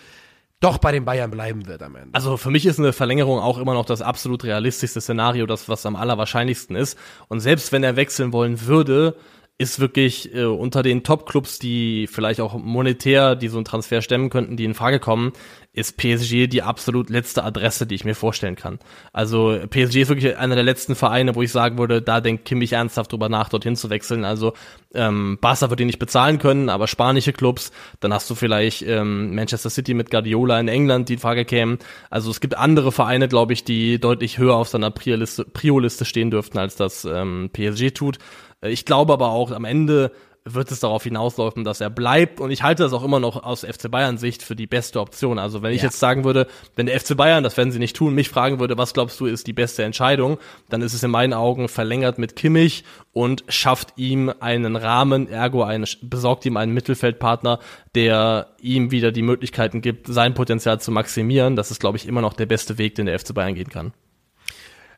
[0.60, 2.10] doch bei den Bayern bleiben wird am Ende.
[2.14, 5.86] Also für mich ist eine Verlängerung auch immer noch das absolut realistischste Szenario, das was
[5.86, 6.98] am allerwahrscheinlichsten ist.
[7.28, 9.16] Und selbst wenn er wechseln wollen würde,
[9.60, 14.30] ist wirklich äh, unter den Top-Clubs, die vielleicht auch monetär, die so einen Transfer stemmen
[14.30, 15.34] könnten, die in Frage kommen,
[15.74, 18.80] ist PSG die absolut letzte Adresse, die ich mir vorstellen kann.
[19.14, 22.74] Also PSG ist wirklich einer der letzten Vereine, wo ich sagen würde, da denkt Kimmich
[22.74, 24.26] ernsthaft drüber nach, dorthin zu wechseln.
[24.26, 24.54] Also
[24.94, 29.36] ähm, Barca wird ihn nicht bezahlen können, aber spanische Clubs, dann hast du vielleicht ähm,
[29.36, 31.80] Manchester City mit Guardiola in England, die in Frage kämen.
[32.10, 36.58] Also es gibt andere Vereine, glaube ich, die deutlich höher auf seiner Prio-Liste stehen dürften,
[36.58, 38.18] als das ähm, PSG tut.
[38.62, 40.12] Äh, ich glaube aber auch, am Ende
[40.54, 42.40] wird es darauf hinauslaufen, dass er bleibt.
[42.40, 45.40] Und ich halte das auch immer noch aus FC Bayern Sicht für die beste Option.
[45.40, 45.88] Also wenn ich ja.
[45.88, 48.78] jetzt sagen würde, wenn der FC Bayern, das werden sie nicht tun, mich fragen würde,
[48.78, 50.38] was glaubst du ist die beste Entscheidung,
[50.70, 55.64] dann ist es in meinen Augen verlängert mit Kimmich und schafft ihm einen Rahmen, ergo
[55.64, 57.60] einen, besorgt ihm einen Mittelfeldpartner,
[57.96, 61.56] der ihm wieder die Möglichkeiten gibt, sein Potenzial zu maximieren.
[61.56, 63.94] Das ist, glaube ich, immer noch der beste Weg, den der FC Bayern gehen kann.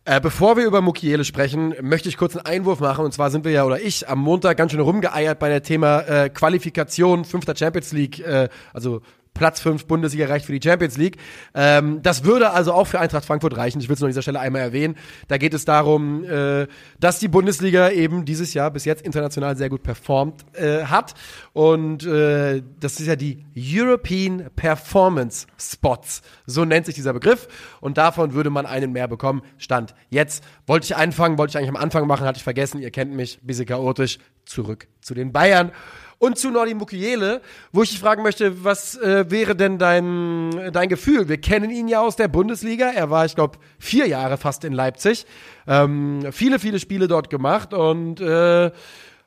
[0.10, 3.06] Äh, bevor wir über Mukiele sprechen, möchte ich kurz einen Einwurf machen.
[3.06, 6.00] Und zwar sind wir ja, oder ich, am Montag ganz schön rumgeeiert bei der Thema
[6.00, 9.04] äh, Qualifikation, fünfter Champions League, äh, also
[9.40, 11.16] Platz 5 Bundesliga reicht für die Champions League.
[11.56, 13.80] Ähm, das würde also auch für Eintracht Frankfurt reichen.
[13.80, 14.96] Ich will es nur an dieser Stelle einmal erwähnen.
[15.30, 16.68] Da geht es darum, äh,
[17.00, 21.14] dass die Bundesliga eben dieses Jahr bis jetzt international sehr gut performt äh, hat.
[21.54, 26.22] Und äh, das ist ja die European Performance Spots.
[26.46, 27.48] So nennt sich dieser Begriff.
[27.80, 29.42] Und davon würde man einen mehr bekommen.
[29.58, 30.44] Stand jetzt.
[30.68, 32.82] Wollte ich anfangen, wollte ich eigentlich am Anfang machen, hatte ich vergessen.
[32.82, 34.20] Ihr kennt mich, bisschen chaotisch.
[34.44, 35.72] Zurück zu den Bayern
[36.20, 40.90] und zu Nordi Mukiele, wo ich dich fragen möchte, was äh, wäre denn dein, dein
[40.90, 41.30] Gefühl?
[41.30, 42.92] Wir kennen ihn ja aus der Bundesliga.
[42.92, 45.26] Er war, ich glaube, vier Jahre fast in Leipzig.
[45.66, 48.72] Ähm, viele, viele Spiele dort gemacht und äh,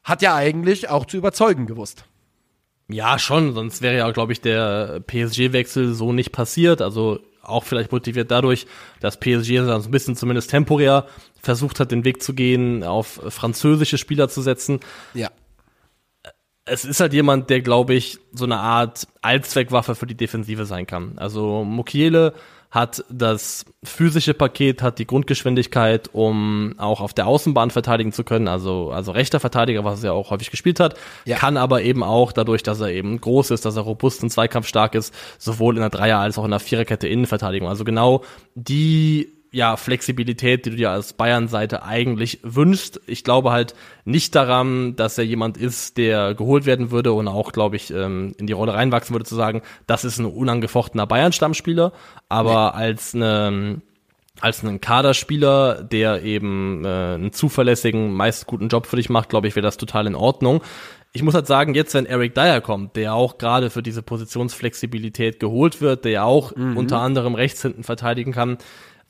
[0.04, 2.04] hat ja eigentlich auch zu überzeugen gewusst.
[2.88, 6.82] Ja, schon, sonst wäre ja, glaube ich, der PSG-Wechsel so nicht passiert.
[6.82, 8.66] Also auch vielleicht motiviert dadurch,
[9.00, 11.06] dass PSG so ein bisschen zumindest temporär
[11.40, 14.80] versucht hat, den Weg zu gehen, auf französische Spieler zu setzen.
[15.14, 15.30] Ja
[16.64, 20.86] es ist halt jemand, der, glaube ich, so eine Art Allzweckwaffe für die Defensive sein
[20.86, 21.14] kann.
[21.16, 22.34] Also Mukiele
[22.70, 28.48] hat das physische Paket, hat die Grundgeschwindigkeit, um auch auf der Außenbahn verteidigen zu können,
[28.48, 30.94] also, also rechter Verteidiger, was er auch häufig gespielt hat,
[31.26, 31.36] ja.
[31.36, 34.94] kann aber eben auch dadurch, dass er eben groß ist, dass er robust und zweikampfstark
[34.94, 37.68] ist, sowohl in der Dreier- als auch in der Viererkette Innenverteidigung.
[37.68, 38.22] Also genau
[38.54, 43.02] die ja, Flexibilität, die du dir als Bayern-Seite eigentlich wünschst.
[43.06, 43.74] Ich glaube halt
[44.06, 48.34] nicht daran, dass er jemand ist, der geholt werden würde und auch, glaube ich, ähm,
[48.38, 51.92] in die Rolle reinwachsen würde, zu sagen, das ist ein unangefochtener Bayern-Stammspieler,
[52.30, 53.82] aber als eine
[54.40, 59.46] als einen Kaderspieler, der eben äh, einen zuverlässigen, meist guten Job für dich macht, glaube
[59.46, 60.62] ich, wäre das total in Ordnung.
[61.12, 65.38] Ich muss halt sagen, jetzt wenn Eric Dyer kommt, der auch gerade für diese Positionsflexibilität
[65.38, 66.78] geholt wird, der auch mhm.
[66.78, 68.56] unter anderem rechts hinten verteidigen kann,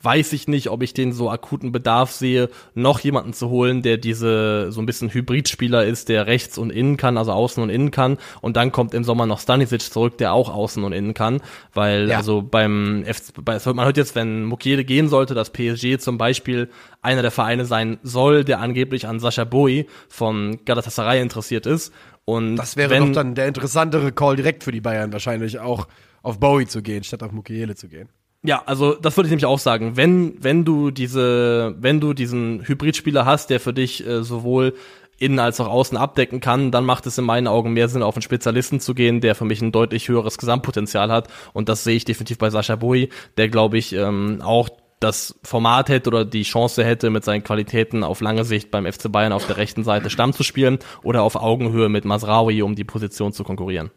[0.03, 3.97] weiß ich nicht, ob ich den so akuten Bedarf sehe, noch jemanden zu holen, der
[3.97, 7.91] diese so ein bisschen Hybridspieler ist, der rechts und innen kann, also außen und innen
[7.91, 8.17] kann.
[8.41, 11.41] Und dann kommt im Sommer noch Stanisic zurück, der auch außen und innen kann.
[11.73, 12.17] Weil, ja.
[12.17, 16.69] also beim FC, bei, man hört jetzt, wenn Mukiele gehen sollte, dass PSG zum Beispiel
[17.01, 21.93] einer der Vereine sein soll, der angeblich an Sascha Bowie von Galatasaray interessiert ist.
[22.25, 25.87] Und das wäre wenn, doch dann der interessantere Call direkt für die Bayern wahrscheinlich auch
[26.21, 28.09] auf Bowie zu gehen, statt auf Mukiele zu gehen.
[28.45, 29.95] Ja, also das würde ich nämlich auch sagen.
[29.95, 34.73] Wenn, wenn du diese, wenn du diesen Hybridspieler hast, der für dich äh, sowohl
[35.17, 38.15] innen als auch außen abdecken kann, dann macht es in meinen Augen mehr Sinn, auf
[38.15, 41.29] einen Spezialisten zu gehen, der für mich ein deutlich höheres Gesamtpotenzial hat.
[41.53, 45.89] Und das sehe ich definitiv bei Sascha Bowie, der, glaube ich, ähm, auch das Format
[45.89, 49.45] hätte oder die Chance hätte, mit seinen Qualitäten auf lange Sicht beim FC Bayern auf
[49.47, 53.43] der rechten Seite Stamm zu spielen oder auf Augenhöhe mit Masraoui, um die Position zu
[53.43, 53.91] konkurrieren.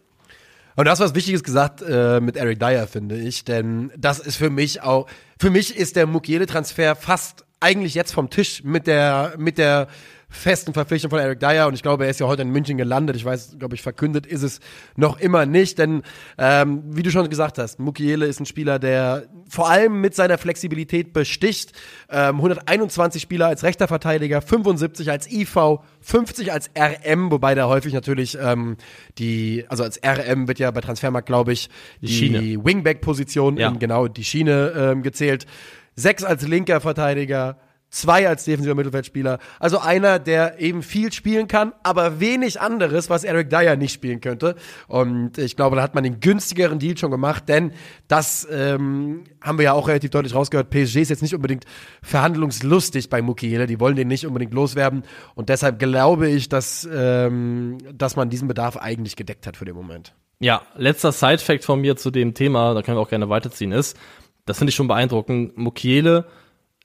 [0.77, 4.37] Und du hast was Wichtiges gesagt äh, mit Eric Dyer, finde ich, denn das ist
[4.37, 5.07] für mich auch,
[5.39, 9.89] für mich ist der Mukiele-Transfer fast eigentlich jetzt vom Tisch mit der, mit der
[10.29, 13.15] festen Verpflichtung von Eric Dyer und ich glaube, er ist ja heute in München gelandet.
[13.17, 14.61] Ich weiß, glaube ich, verkündet ist es
[14.97, 16.03] noch immer nicht, denn
[16.37, 20.37] ähm, wie du schon gesagt hast, Mukiele ist ein Spieler, der vor allem mit seiner
[20.37, 21.73] Flexibilität besticht.
[22.11, 27.93] Ähm, 121 Spieler als rechter Verteidiger, 75 als IV, 50 als RM, wobei da häufig
[27.93, 28.77] natürlich ähm,
[29.19, 33.71] die, also als RM wird ja bei Transfermarkt, glaube ich, die, die Wingback-Position, ja.
[33.71, 35.47] genau die Schiene ähm, gezählt.
[35.95, 37.59] Sechs als linker Verteidiger,
[37.97, 39.39] zwei als defensiver Mittelfeldspieler.
[39.59, 44.21] Also einer, der eben viel spielen kann, aber wenig anderes, was Eric Dyer nicht spielen
[44.21, 44.55] könnte.
[44.87, 47.73] Und ich glaube, da hat man den günstigeren Deal schon gemacht, denn
[48.07, 50.71] das ähm, haben wir ja auch relativ deutlich rausgehört.
[50.71, 51.65] PSG ist jetzt nicht unbedingt
[52.03, 53.67] verhandlungslustig bei Mukiele.
[53.67, 55.03] Die wollen den nicht unbedingt loswerden.
[55.35, 59.75] Und deshalb glaube ich, dass, ähm, dass man diesen Bedarf eigentlich gedeckt hat für den
[59.75, 60.15] Moment.
[60.39, 63.97] Ja, letzter Side-Fact von mir zu dem Thema, da können wir auch gerne weiterziehen, ist,
[64.45, 65.57] das finde ich schon beeindruckend.
[65.57, 66.27] Mukiele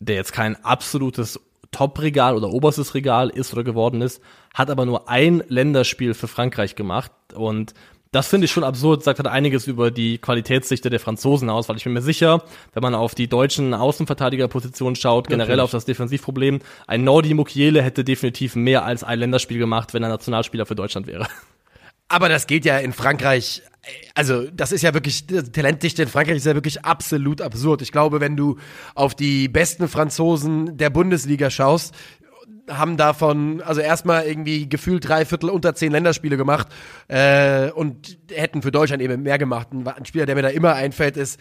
[0.01, 1.39] der jetzt kein absolutes
[1.71, 4.21] Top-Regal oder oberstes Regal ist oder geworden ist,
[4.53, 7.73] hat aber nur ein Länderspiel für Frankreich gemacht und
[8.11, 11.77] das finde ich schon absurd, sagt halt einiges über die Qualitätssichte der Franzosen aus, weil
[11.77, 15.63] ich bin mir sicher, wenn man auf die deutschen Außenverteidigerpositionen schaut, generell Natürlich.
[15.63, 20.09] auf das Defensivproblem, ein Nordi Mukiele hätte definitiv mehr als ein Länderspiel gemacht, wenn er
[20.09, 21.25] Nationalspieler für Deutschland wäre.
[22.09, 23.61] Aber das geht ja in Frankreich
[24.13, 27.81] also das ist ja wirklich, Talentdichte in Frankreich ist ja wirklich absolut absurd.
[27.81, 28.57] Ich glaube, wenn du
[28.93, 31.95] auf die besten Franzosen der Bundesliga schaust,
[32.69, 36.67] haben davon, also erstmal irgendwie gefühlt drei Viertel unter zehn Länderspiele gemacht
[37.07, 39.69] äh, und hätten für Deutschland eben mehr gemacht.
[39.71, 41.39] Ein Spieler, der mir da immer einfällt, ist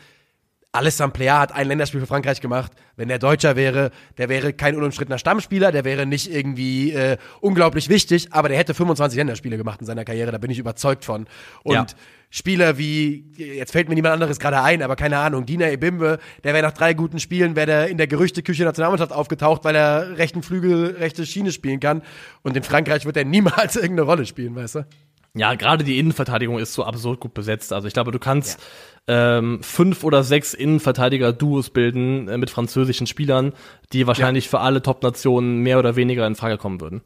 [0.72, 2.72] Alessandro Plea hat ein Länderspiel für Frankreich gemacht.
[2.96, 7.88] Wenn der Deutscher wäre, der wäre kein unumstrittener Stammspieler, der wäre nicht irgendwie äh, unglaublich
[7.88, 11.26] wichtig, aber der hätte 25 Länderspiele gemacht in seiner Karriere, da bin ich überzeugt von.
[11.64, 11.86] Und ja.
[12.32, 16.54] Spieler wie, jetzt fällt mir niemand anderes gerade ein, aber keine Ahnung, Dina Ebimbe, der
[16.54, 20.18] wäre nach drei guten Spielen, wäre der in der Gerüchteküche der Nationalmannschaft aufgetaucht, weil er
[20.18, 22.02] rechten Flügel, rechte Schiene spielen kann.
[22.42, 24.86] Und in Frankreich wird er niemals irgendeine Rolle spielen, weißt du?
[25.34, 27.72] Ja, gerade die Innenverteidigung ist so absurd gut besetzt.
[27.72, 28.66] Also ich glaube, du kannst ja.
[29.12, 33.52] Ähm, fünf oder sechs Innenverteidiger-Duos bilden äh, mit französischen Spielern,
[33.92, 34.50] die wahrscheinlich ja.
[34.50, 37.02] für alle Top-Nationen mehr oder weniger in Frage kommen würden.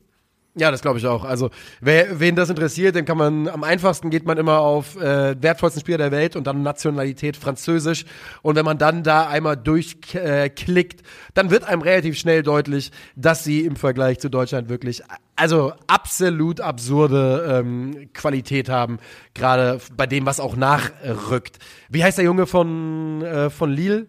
[0.56, 1.24] Ja, das glaube ich auch.
[1.24, 5.34] Also, wer, wen das interessiert, dann kann man am einfachsten geht man immer auf äh,
[5.42, 8.04] wertvollsten Spieler der Welt und dann Nationalität Französisch.
[8.42, 13.42] Und wenn man dann da einmal durchklickt, äh, dann wird einem relativ schnell deutlich, dass
[13.42, 15.02] sie im Vergleich zu Deutschland wirklich
[15.36, 18.98] also absolut absurde ähm, Qualität haben,
[19.34, 21.58] gerade bei dem, was auch nachrückt.
[21.88, 24.06] Wie heißt der Junge von äh, von Lille?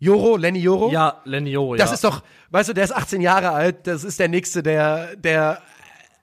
[0.00, 0.92] Joro, Lenny Joro?
[0.92, 1.78] Ja, Lenny Joro, ja.
[1.78, 5.16] Das ist doch, weißt du, der ist 18 Jahre alt, das ist der nächste, der
[5.16, 5.60] der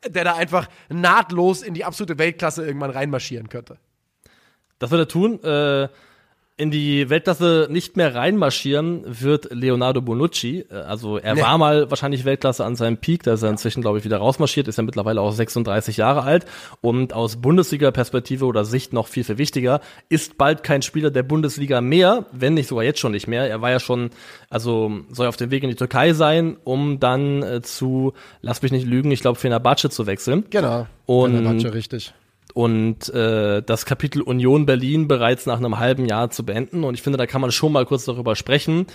[0.07, 3.77] der da einfach nahtlos in die absolute Weltklasse irgendwann reinmarschieren könnte.
[4.79, 5.43] Das wird er tun.
[5.43, 5.89] Äh,
[6.57, 10.65] in die Weltklasse nicht mehr reinmarschieren wird Leonardo Bonucci.
[10.69, 11.41] Äh, also er nee.
[11.41, 14.67] war mal wahrscheinlich Weltklasse an seinem Peak, da ist er inzwischen, glaube ich, wieder rausmarschiert,
[14.69, 16.45] ist er mittlerweile auch 36 Jahre alt.
[16.79, 21.81] Und aus Bundesliga-Perspektive oder Sicht noch viel, viel wichtiger, ist bald kein Spieler der Bundesliga
[21.81, 23.49] mehr, wenn nicht sogar jetzt schon nicht mehr.
[23.49, 24.11] Er war ja schon,
[24.49, 28.71] also soll auf dem Weg in die Türkei sein, um dann äh, zu, lass mich
[28.71, 30.45] nicht lügen, ich glaube, Fenerbahce zu wechseln.
[30.51, 30.87] Genau.
[31.05, 32.13] Und Fenerbahce, richtig
[32.55, 36.85] und äh, das Kapitel Union Berlin bereits nach einem halben Jahr zu beenden.
[36.85, 38.87] Und ich finde, da kann man schon mal kurz darüber sprechen.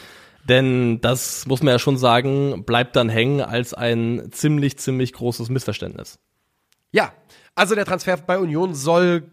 [0.49, 5.51] Denn das muss man ja schon sagen, bleibt dann hängen als ein ziemlich, ziemlich großes
[5.51, 6.19] Missverständnis.
[6.91, 7.13] Ja,
[7.55, 9.25] also der Transfer bei Union soll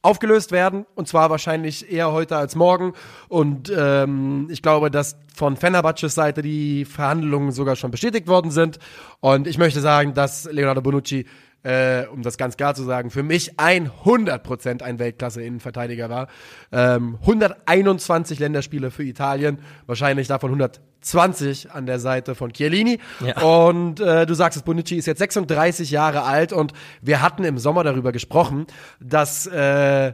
[0.00, 2.94] aufgelöst werden und zwar wahrscheinlich eher heute als morgen.
[3.28, 8.78] Und ähm, ich glaube, dass von Fenerbahces Seite die Verhandlungen sogar schon bestätigt worden sind.
[9.20, 11.26] Und ich möchte sagen, dass Leonardo Bonucci
[11.64, 16.28] äh, um das ganz klar zu sagen, für mich 100% ein Weltklasse-Innenverteidiger war.
[16.70, 23.00] Ähm, 121 Länderspiele für Italien, wahrscheinlich davon 120 an der Seite von Chiellini.
[23.24, 23.40] Ja.
[23.42, 27.58] Und äh, du sagst es, Bonucci ist jetzt 36 Jahre alt und wir hatten im
[27.58, 28.66] Sommer darüber gesprochen,
[29.00, 30.12] dass äh,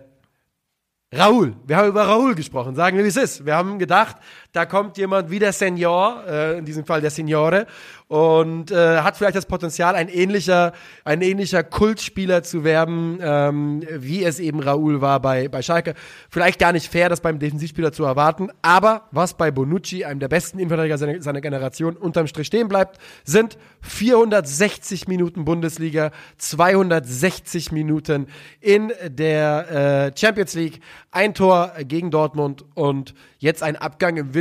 [1.13, 3.45] Raul, wir haben über Raul gesprochen, sagen wir, wie es ist.
[3.45, 4.17] Wir haben gedacht,
[4.53, 7.67] da kommt jemand wie der Senior, äh, in diesem Fall der Signore,
[8.09, 10.73] und äh, hat vielleicht das Potenzial, ein ähnlicher,
[11.05, 15.95] ein ähnlicher Kultspieler zu werden, ähm, wie es eben Raul war bei, bei Schalke.
[16.29, 20.27] Vielleicht gar nicht fair, das beim Defensivspieler zu erwarten, aber was bei Bonucci, einem der
[20.27, 28.27] besten Innenverteidiger seiner, seiner Generation, unterm Strich stehen bleibt, sind 460 Minuten Bundesliga, 260 Minuten
[28.61, 30.81] in der äh, Champions League,
[31.13, 34.40] ein Tor gegen Dortmund und jetzt ein Abgang im Winter,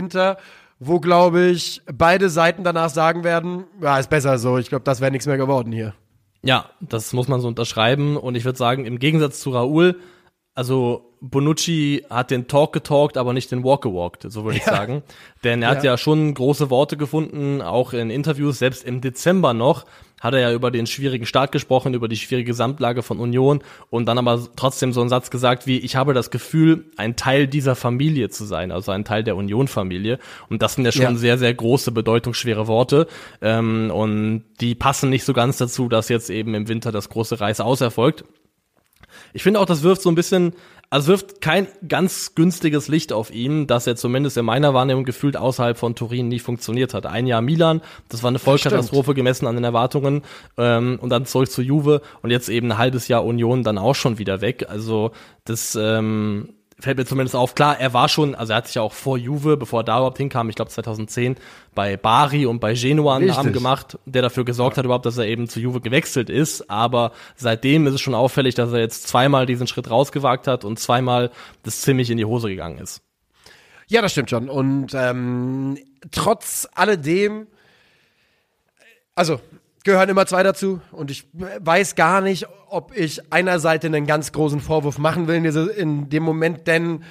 [0.80, 5.02] wo, glaube ich, beide Seiten danach sagen werden, ja, ist besser so, ich glaube, das
[5.02, 5.94] wäre nichts mehr geworden hier.
[6.42, 10.00] Ja, das muss man so unterschreiben und ich würde sagen, im Gegensatz zu Raoul,
[10.56, 14.76] also Bonucci hat den Talk getalkt, aber nicht den Walk gewalkt, so würde ich ja.
[14.76, 15.04] sagen.
[15.44, 15.76] Denn er ja.
[15.76, 19.86] hat ja schon große Worte gefunden, auch in Interviews, selbst im Dezember noch,
[20.20, 24.06] hat er ja über den schwierigen Start gesprochen, über die schwierige Gesamtlage von Union und
[24.06, 27.76] dann aber trotzdem so einen Satz gesagt wie, ich habe das Gefühl, ein Teil dieser
[27.76, 30.20] Familie zu sein, also ein Teil der Union-Familie.
[30.50, 31.16] Und das sind ja schon ja.
[31.16, 33.08] sehr, sehr große, bedeutungsschwere Worte.
[33.42, 37.40] Ähm, und die passen nicht so ganz dazu, dass jetzt eben im Winter das große
[37.40, 38.26] Reis auserfolgt.
[39.34, 40.54] Ich finde auch, das wirft so ein bisschen
[40.90, 45.38] also wirft kein ganz günstiges Licht auf ihn, dass er zumindest in meiner Wahrnehmung gefühlt
[45.38, 47.06] außerhalb von Turin nie funktioniert hat.
[47.06, 50.24] Ein Jahr Milan, das war eine Vollkatastrophe gemessen an den Erwartungen
[50.58, 53.96] ähm, und dann zurück zu Juve und jetzt eben ein halbes Jahr Union dann auch
[53.96, 54.66] schon wieder weg.
[54.68, 55.12] Also
[55.46, 57.56] das ähm, fällt mir zumindest auf.
[57.56, 59.98] Klar, er war schon, also er hat sich ja auch vor Juve, bevor er da
[59.98, 61.36] überhaupt hinkam, ich glaube 2010,
[61.76, 65.26] bei Bari und bei Genua einen Namen gemacht, der dafür gesorgt hat überhaupt, dass er
[65.26, 66.70] eben zu Juve gewechselt ist.
[66.70, 70.80] Aber seitdem ist es schon auffällig, dass er jetzt zweimal diesen Schritt rausgewagt hat und
[70.80, 71.32] zweimal
[71.64, 73.02] das ziemlich in die Hose gegangen ist.
[73.88, 74.50] Ja, das stimmt schon.
[74.50, 75.78] Und ähm,
[76.12, 77.48] trotz alledem,
[79.16, 79.40] also
[79.90, 80.82] gehören immer zwei dazu.
[80.92, 85.36] Und ich weiß gar nicht, ob ich einer Seite einen ganz großen Vorwurf machen will
[85.36, 87.04] in, diese, in dem Moment, denn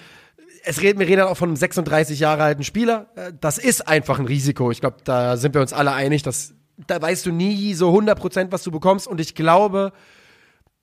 [0.64, 3.08] es reden, wir reden auch von einem 36 Jahre alten Spieler.
[3.40, 4.70] Das ist einfach ein Risiko.
[4.70, 6.54] Ich glaube, da sind wir uns alle einig, dass
[6.86, 9.08] da weißt du nie so 100 Prozent, was du bekommst.
[9.08, 9.92] Und ich glaube,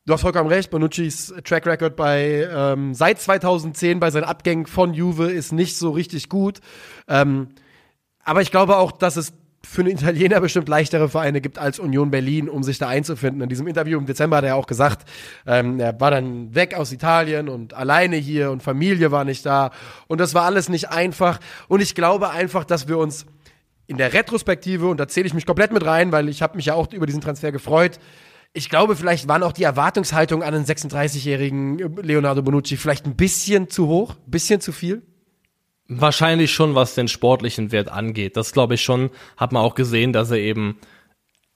[0.05, 4.93] du hast vollkommen recht, Bonucci's Track Record bei ähm, seit 2010 bei seinen Abgängen von
[4.93, 6.60] Juve ist nicht so richtig gut.
[7.08, 7.49] Ähm,
[8.23, 9.34] aber ich glaube auch, dass es
[9.65, 13.41] für einen Italiener bestimmt leichtere Vereine gibt als Union Berlin, um sich da einzufinden.
[13.41, 15.08] In diesem Interview im Dezember hat er auch gesagt,
[15.45, 19.71] ähm, er war dann weg aus Italien und alleine hier und Familie war nicht da.
[20.08, 21.39] Und das war alles nicht einfach.
[21.67, 23.25] Und ich glaube einfach, dass wir uns
[23.88, 26.65] in der Retrospektive, und da zähle ich mich komplett mit rein, weil ich habe mich
[26.65, 27.99] ja auch über diesen Transfer gefreut,
[28.58, 33.69] ich glaube, vielleicht waren auch die Erwartungshaltungen an den 36-jährigen Leonardo Bonucci vielleicht ein bisschen
[33.69, 35.01] zu hoch, ein bisschen zu viel.
[35.88, 38.38] Wahrscheinlich schon, was den sportlichen Wert angeht.
[38.38, 40.80] Das glaube ich schon, hat man auch gesehen, dass er eben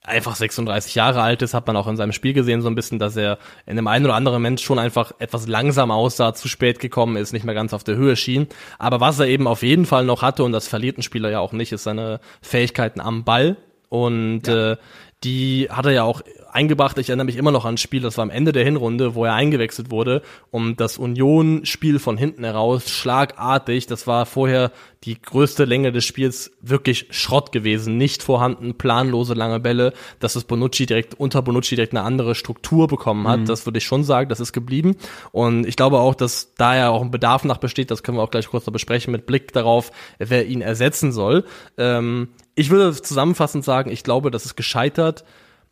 [0.04, 3.00] einfach 36 Jahre alt ist, hat man auch in seinem Spiel gesehen, so ein bisschen,
[3.00, 6.80] dass er in dem einen oder anderen Mensch schon einfach etwas langsam aussah, zu spät
[6.80, 8.48] gekommen ist, nicht mehr ganz auf der Höhe schien.
[8.78, 11.40] Aber was er eben auf jeden Fall noch hatte, und das verliert ein Spieler ja
[11.40, 13.58] auch nicht, ist seine Fähigkeiten am Ball.
[13.90, 14.74] Und ja.
[14.74, 14.78] äh,
[15.24, 16.22] die hat er ja auch
[16.54, 16.98] eingebracht.
[16.98, 19.26] Ich erinnere mich immer noch an ein Spiel, das war am Ende der Hinrunde, wo
[19.26, 24.72] er eingewechselt wurde, um das Union-Spiel von hinten heraus, schlagartig, das war vorher
[25.06, 30.44] die größte Länge des Spiels, wirklich Schrott gewesen, nicht vorhanden, planlose lange Bälle, dass es
[30.44, 33.46] Bonucci direkt, unter Bonucci direkt eine andere Struktur bekommen hat, mhm.
[33.46, 34.98] das würde ich schon sagen, das ist geblieben.
[35.32, 38.24] Und ich glaube auch, dass da ja auch ein Bedarf nach besteht, das können wir
[38.24, 41.46] auch gleich kurz noch besprechen, mit Blick darauf, wer ihn ersetzen soll.
[41.78, 45.24] Ähm, ich würde zusammenfassend sagen, ich glaube, das ist gescheitert,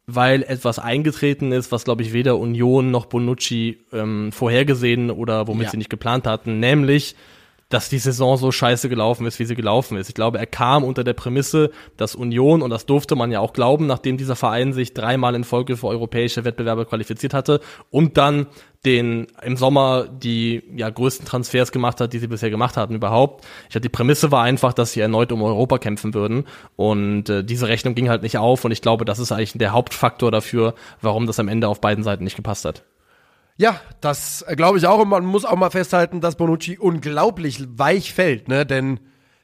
[0.07, 5.65] weil etwas eingetreten ist, was, glaube ich, weder Union noch Bonucci ähm, vorhergesehen oder womit
[5.65, 5.71] ja.
[5.71, 7.15] sie nicht geplant hatten, nämlich
[7.69, 10.07] dass die Saison so scheiße gelaufen ist, wie sie gelaufen ist.
[10.07, 13.51] Ich glaube, er kam unter der Prämisse, dass Union, und das durfte man ja auch
[13.51, 18.47] glauben, nachdem dieser Verein sich dreimal in Folge für europäische Wettbewerbe qualifiziert hatte und dann
[18.85, 23.45] den im Sommer die ja größten Transfers gemacht hat, die sie bisher gemacht hatten überhaupt.
[23.67, 26.45] Ich hatte die Prämisse war einfach, dass sie erneut um Europa kämpfen würden
[26.77, 29.73] und äh, diese Rechnung ging halt nicht auf und ich glaube, das ist eigentlich der
[29.73, 32.83] Hauptfaktor dafür, warum das am Ende auf beiden Seiten nicht gepasst hat.
[33.57, 34.99] Ja, das äh, glaube ich auch.
[34.99, 38.65] Und man muss auch mal festhalten, dass Bonucci unglaublich weich fällt, ne?
[38.65, 38.99] Denn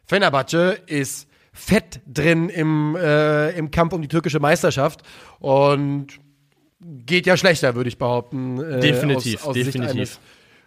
[0.06, 5.02] Fenerbahce ist fett drin im, äh, im Kampf um die türkische Meisterschaft
[5.40, 6.08] und
[6.80, 8.60] geht ja schlechter, würde ich behaupten.
[8.60, 10.20] Äh, definitiv, aus, aus definitiv.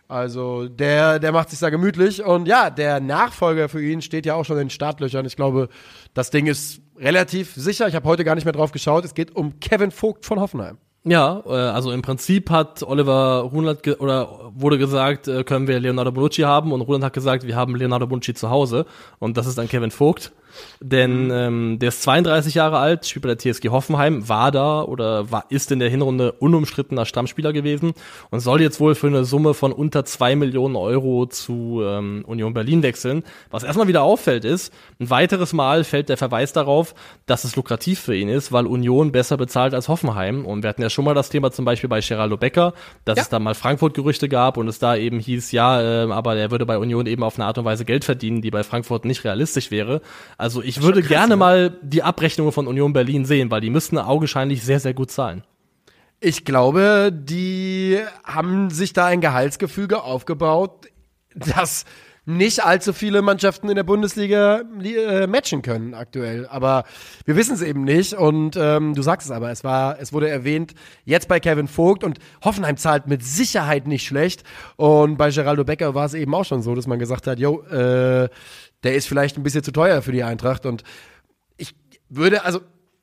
[0.08, 4.34] Also der, der macht sich da gemütlich und ja, der Nachfolger für ihn steht ja
[4.34, 5.26] auch schon in den Startlöchern.
[5.26, 5.68] Ich glaube,
[6.14, 7.88] das Ding ist relativ sicher.
[7.88, 9.04] Ich habe heute gar nicht mehr drauf geschaut.
[9.04, 10.78] Es geht um Kevin Vogt von Hoffenheim.
[11.08, 15.78] Ja, äh, also im Prinzip hat Oliver Runert ge oder wurde gesagt, äh, können wir
[15.78, 18.86] Leonardo Bonucci haben und Runert hat gesagt, wir haben Leonardo Bonucci zu Hause
[19.20, 20.32] und das ist dann Kevin Vogt.
[20.80, 25.30] Denn ähm, der ist 32 Jahre alt, spielt bei der TSG Hoffenheim, war da oder
[25.30, 27.92] war, ist in der Hinrunde unumstrittener Stammspieler gewesen
[28.30, 32.54] und soll jetzt wohl für eine Summe von unter zwei Millionen Euro zu ähm, Union
[32.54, 33.24] Berlin wechseln.
[33.50, 36.94] Was erstmal wieder auffällt ist, ein weiteres Mal fällt der Verweis darauf,
[37.26, 40.44] dass es lukrativ für ihn ist, weil Union besser bezahlt als Hoffenheim.
[40.44, 42.72] Und wir hatten ja schon mal das Thema zum Beispiel bei Geraldo Becker,
[43.04, 43.22] dass Ja.
[43.22, 46.66] es da mal Frankfurt-Gerüchte gab und es da eben hieß, ja, äh, aber er würde
[46.66, 49.70] bei Union eben auf eine Art und Weise Geld verdienen, die bei Frankfurt nicht realistisch
[49.70, 50.00] wäre.
[50.38, 51.36] Also ich würde krass, gerne ne?
[51.36, 55.44] mal die Abrechnungen von Union Berlin sehen, weil die müssten augenscheinlich sehr, sehr gut zahlen.
[56.18, 60.86] Ich glaube, die haben sich da ein Gehaltsgefüge aufgebaut,
[61.34, 61.84] das
[62.28, 66.48] nicht allzu viele Mannschaften in der Bundesliga li- äh, matchen können aktuell.
[66.48, 66.82] Aber
[67.24, 68.14] wir wissen es eben nicht.
[68.14, 70.74] Und ähm, du sagst es aber, es war, es wurde erwähnt,
[71.04, 74.42] jetzt bei Kevin Vogt und Hoffenheim zahlt mit Sicherheit nicht schlecht.
[74.74, 77.62] Und bei Geraldo Becker war es eben auch schon so, dass man gesagt hat, yo,
[77.62, 78.28] äh,
[78.82, 80.66] der ist vielleicht ein bisschen zu teuer für die Eintracht.
[80.66, 80.82] Und
[81.56, 81.76] ich
[82.08, 82.60] würde, also,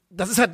[0.10, 0.52] das ist halt,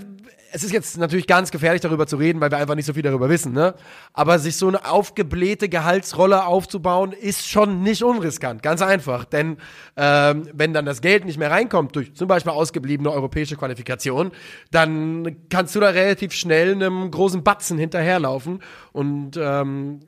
[0.52, 3.04] es ist jetzt natürlich ganz gefährlich darüber zu reden, weil wir einfach nicht so viel
[3.04, 3.76] darüber wissen, ne?
[4.14, 9.26] Aber sich so eine aufgeblähte Gehaltsrolle aufzubauen, ist schon nicht unriskant, ganz einfach.
[9.26, 9.58] Denn
[9.96, 14.32] ähm, wenn dann das Geld nicht mehr reinkommt durch zum Beispiel ausgebliebene europäische Qualifikation,
[14.72, 18.62] dann kannst du da relativ schnell einem großen Batzen hinterherlaufen.
[18.92, 20.00] Und ähm,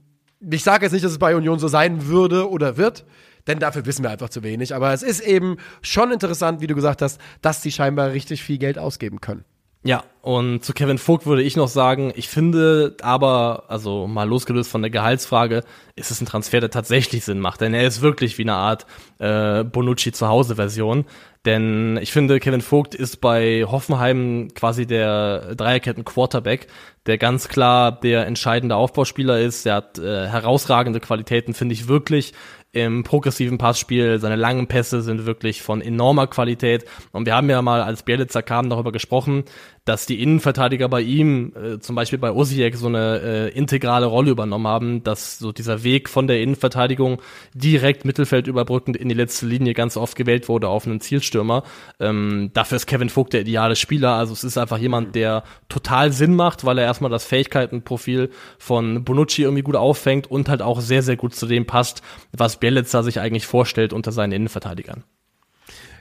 [0.50, 3.06] ich sage jetzt nicht, dass es bei Union so sein würde oder wird,
[3.48, 4.74] denn dafür wissen wir einfach zu wenig.
[4.74, 8.58] Aber es ist eben schon interessant, wie du gesagt hast, dass die scheinbar richtig viel
[8.58, 9.46] Geld ausgeben können.
[9.84, 14.70] Ja, und zu Kevin Vogt würde ich noch sagen, ich finde aber, also mal losgelöst
[14.70, 15.64] von der Gehaltsfrage,
[15.96, 17.62] ist es ein Transfer, der tatsächlich Sinn macht.
[17.62, 18.86] Denn er ist wirklich wie eine Art
[19.18, 21.06] äh, Bonucci zu Hause Version.
[21.46, 26.68] Denn ich finde, Kevin Vogt ist bei Hoffenheim quasi der Dreierketten Quarterback,
[27.08, 29.66] der ganz klar der entscheidende Aufbauspieler ist.
[29.66, 32.34] Er hat äh, herausragende Qualitäten, finde ich wirklich
[32.74, 34.20] im progressiven Passspiel.
[34.20, 36.86] Seine langen Pässe sind wirklich von enormer Qualität.
[37.12, 39.44] Und wir haben ja mal, als Bielitzer kam, darüber gesprochen,
[39.86, 44.30] dass die Innenverteidiger bei ihm, äh, zum Beispiel bei Osijek, so eine äh, integrale Rolle
[44.30, 47.20] übernommen haben, dass so dieser Weg von der Innenverteidigung
[47.56, 51.64] direkt Mittelfeld überbrückend in die letzte Linie ganz oft gewählt wurde auf einen Zielstürmer.
[52.00, 54.14] Ähm, dafür ist Kevin Vogt der ideale Spieler.
[54.14, 58.30] Also es ist einfach jemand, der total Sinn macht, weil er erstmal das Fähigkeitenprofil
[58.60, 62.04] von Bonucci irgendwie gut auffängt und halt auch sehr, sehr gut zu dem passt,
[62.38, 65.04] was Bielitzer sich eigentlich vorstellt unter seinen Innenverteidigern.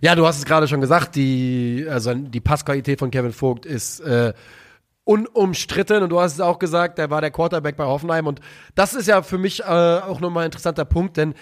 [0.01, 4.01] Ja, du hast es gerade schon gesagt, die, also die Passqualität von Kevin Vogt ist
[4.01, 4.32] äh,
[5.05, 8.40] unumstritten und du hast es auch gesagt, der war der Quarterback bei Hoffenheim und
[8.74, 11.34] das ist ja für mich äh, auch nochmal ein interessanter Punkt, denn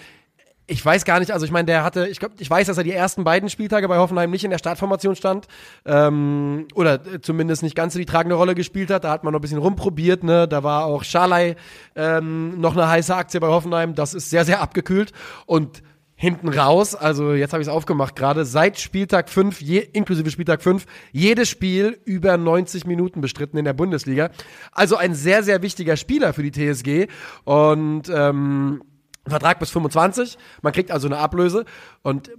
[0.69, 2.83] ich weiß gar nicht, also ich meine, der hatte, ich glaube, ich weiß, dass er
[2.83, 5.47] die ersten beiden Spieltage bei Hoffenheim nicht in der Startformation stand
[5.85, 9.03] ähm, oder äh, zumindest nicht ganz so die tragende Rolle gespielt hat.
[9.03, 10.47] Da hat man noch ein bisschen rumprobiert, ne?
[10.47, 11.55] Da war auch Schalay
[11.95, 13.95] ähm, noch eine heiße Aktie bei Hoffenheim.
[13.95, 15.11] Das ist sehr, sehr abgekühlt
[15.47, 15.81] und
[16.21, 20.61] hinten raus, also jetzt habe ich es aufgemacht gerade, seit Spieltag 5, je, inklusive Spieltag
[20.61, 24.29] 5, jedes Spiel über 90 Minuten bestritten in der Bundesliga.
[24.73, 27.07] Also ein sehr, sehr wichtiger Spieler für die TSG
[27.45, 28.83] und ähm,
[29.27, 31.63] Vertrag bis 25, man kriegt also eine Ablöse.
[32.01, 32.31] Und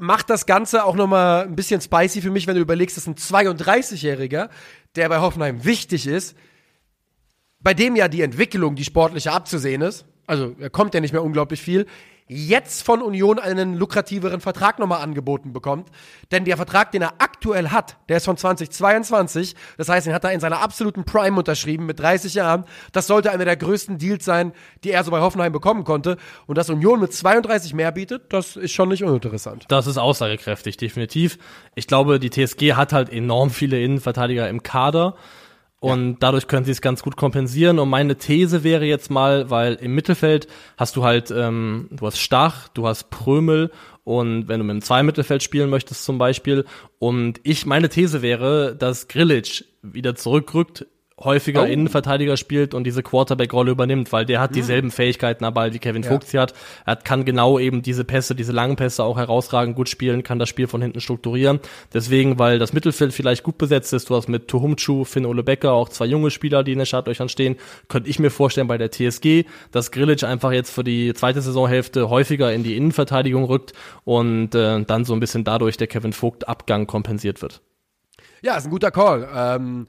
[0.00, 3.32] macht das Ganze auch nochmal ein bisschen spicy für mich, wenn du überlegst, das ist
[3.32, 4.48] ein 32-Jähriger,
[4.96, 6.34] der bei Hoffenheim wichtig ist,
[7.60, 11.22] bei dem ja die Entwicklung, die sportliche abzusehen ist, also er kommt ja nicht mehr
[11.22, 11.86] unglaublich viel,
[12.28, 15.88] jetzt von Union einen lukrativeren Vertrag nochmal angeboten bekommt.
[16.30, 19.54] Denn der Vertrag, den er aktuell hat, der ist von 2022.
[19.76, 22.64] Das heißt, den hat er in seiner absoluten Prime unterschrieben mit 30 Jahren.
[22.92, 24.52] Das sollte einer der größten Deals sein,
[24.84, 26.16] die er so bei Hoffenheim bekommen konnte.
[26.46, 29.64] Und dass Union mit 32 mehr bietet, das ist schon nicht uninteressant.
[29.68, 31.38] Das ist aussagekräftig, definitiv.
[31.74, 35.16] Ich glaube, die TSG hat halt enorm viele Innenverteidiger im Kader.
[35.82, 37.80] Und dadurch können sie es ganz gut kompensieren.
[37.80, 42.18] Und meine These wäre jetzt mal, weil im Mittelfeld hast du halt, ähm, du hast
[42.18, 43.72] Stach, du hast Prömel
[44.04, 46.66] und wenn du mit dem Zwei-Mittelfeld spielen möchtest zum Beispiel.
[47.00, 50.86] Und ich, meine These wäre, dass Grilic wieder zurückrückt,
[51.24, 51.66] häufiger Oh.
[51.66, 56.02] Innenverteidiger spielt und diese Quarterback-Rolle übernimmt, weil der hat dieselben Fähigkeiten am Ball, wie Kevin
[56.02, 56.10] Ja.
[56.10, 56.54] Vogt sie hat.
[56.84, 60.48] Er kann genau eben diese Pässe, diese langen Pässe auch herausragend gut spielen, kann das
[60.48, 61.60] Spiel von hinten strukturieren.
[61.94, 65.72] Deswegen, weil das Mittelfeld vielleicht gut besetzt ist, du hast mit Tuhumchu, Finn Ole Becker
[65.72, 67.56] auch zwei junge Spieler, die in den Startlöchern stehen,
[67.88, 72.10] könnte ich mir vorstellen bei der TSG, dass Grilic einfach jetzt für die zweite Saisonhälfte
[72.10, 73.72] häufiger in die Innenverteidigung rückt
[74.04, 77.60] und äh, dann so ein bisschen dadurch der Kevin Vogt Abgang kompensiert wird.
[78.42, 79.28] Ja, ist ein guter Call.
[79.34, 79.86] Ähm,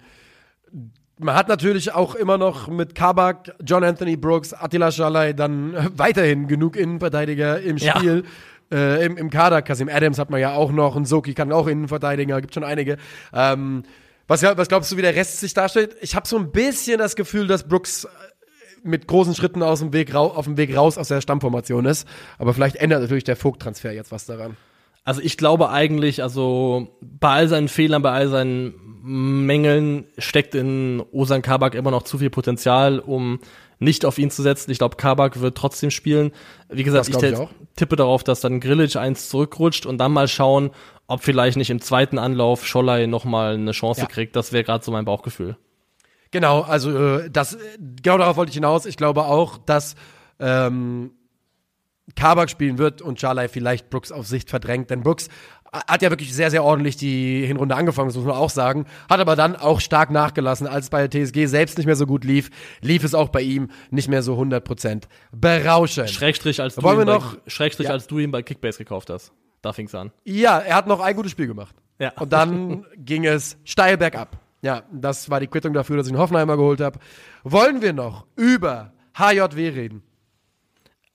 [1.20, 6.48] man hat natürlich auch immer noch mit Kabak, John Anthony Brooks, Attila Schalay dann weiterhin
[6.48, 7.98] genug Innenverteidiger im Ja.
[7.98, 8.24] Spiel.
[8.72, 11.68] Äh, im, Im Kader, Kasim Adams hat man ja auch noch, und Soki kann auch
[11.68, 12.98] Innenverteidiger, gibt schon einige.
[13.32, 13.84] Ähm,
[14.28, 15.96] Was, ja- was glaubst du, wie der Rest sich darstellt?
[16.02, 18.08] Ich habe so ein bisschen das Gefühl, dass Brooks äh,
[18.84, 22.08] mit großen Schritten aus dem Weg auf dem Weg raus aus der Stammformation ist.
[22.40, 24.58] Aber vielleicht ändert natürlich der Vogt-Transfer jetzt was daran.
[25.04, 28.74] Also ich glaube eigentlich, also bei all seinen Fehlern, bei all seinen
[29.04, 33.40] Mängeln steckt in Osan Kabak immer noch zu viel Potenzial, um
[33.80, 34.72] nicht auf ihn zu setzen.
[34.72, 36.32] Ich glaube, Kabak wird trotzdem spielen.
[36.70, 37.38] Wie gesagt, ich, ich
[37.76, 40.72] tippe darauf, dass dann Grillic eins zurückrutscht und dann mal schauen,
[41.08, 44.08] ob vielleicht nicht im zweiten Anlauf Schollei noch mal eine Chance Ja.
[44.08, 44.38] kriegt.
[44.38, 45.58] Das wäre gerade so mein Bauchgefühl.
[46.32, 47.58] Genau, also äh, das,
[48.02, 48.86] genau darauf wollte ich hinaus.
[48.86, 49.96] Ich glaube auch, dass
[50.40, 51.12] ähm,
[52.16, 55.30] Kabak spielen wird und Charley vielleicht Brooks auf Sicht verdrängt, denn Brooks
[55.88, 59.20] hat ja wirklich sehr, sehr ordentlich die Hinrunde angefangen, das muss man auch sagen, hat
[59.20, 62.24] aber dann auch stark nachgelassen, als es bei der TSG selbst nicht mehr so gut
[62.26, 62.52] lief,
[62.82, 66.10] lief es auch bei ihm nicht mehr so 100% berauschend.
[66.12, 67.94] Schrägstrich, als du, Wollen ihn wir bei, noch- Schrägstrich Ja.
[67.94, 69.32] als du ihn bei Kickbase gekauft hast.
[69.64, 70.12] Da fing's an.
[70.26, 71.76] Ja, er hat noch ein gutes Spiel gemacht.
[71.98, 72.12] Ja.
[72.20, 74.38] Und dann ging es steil bergab.
[74.62, 77.00] Ja, das war die Quittung dafür, dass ich einen Hoffenheimer geholt habe.
[77.44, 80.04] Wollen wir noch über HJW reden?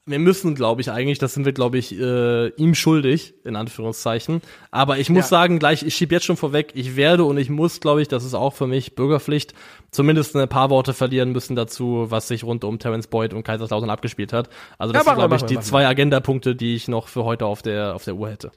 [0.08, 4.40] Wir müssen, glaube ich, eigentlich, das sind wir, glaube ich, äh, ihm schuldig, in Anführungszeichen.
[4.70, 5.28] Aber ich muss Ja.
[5.28, 8.24] sagen, gleich, ich schieb jetzt schon vorweg, ich werde und ich muss, glaube ich, das
[8.24, 9.54] ist auch für mich Bürgerpflicht,
[9.90, 13.90] zumindest ein paar Worte verlieren müssen dazu, was sich rund um Terence Boyd und Kaiserslautern
[13.90, 14.48] abgespielt hat.
[14.78, 17.62] Also das Ja, sind, glaube ich, die zwei Agendapunkte, die ich noch für heute auf
[17.62, 18.50] der, auf der Uhr hätte.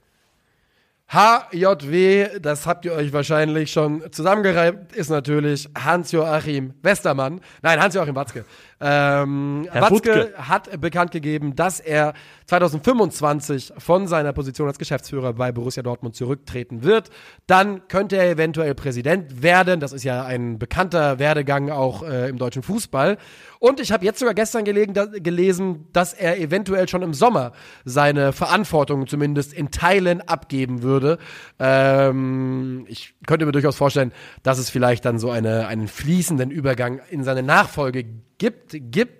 [1.13, 7.41] HJW, das habt ihr euch wahrscheinlich schon zusammengereibt, ist natürlich Hans-Joachim Westermann.
[7.61, 8.45] Nein, Hans-Joachim Watzke.
[8.81, 10.33] Ähm, Herr Watzke Wuttke.
[10.37, 12.13] hat bekannt gegeben, dass er
[12.47, 17.11] 2025 von seiner Position als Geschäftsführer bei Borussia Dortmund zurücktreten wird.
[17.45, 19.79] Dann könnte er eventuell Präsident werden.
[19.79, 23.17] Das ist ja ein bekannter Werdegang auch äh, im deutschen Fußball.
[23.59, 27.51] Und ich habe jetzt sogar gestern gelegen, da, gelesen, dass er eventuell schon im Sommer
[27.85, 31.19] seine Verantwortung zumindest in Teilen abgeben würde.
[31.59, 34.11] Ähm, ich könnte mir durchaus vorstellen,
[34.41, 38.75] dass es vielleicht dann so eine, einen fließenden Übergang in seine Nachfolge gibt, gibt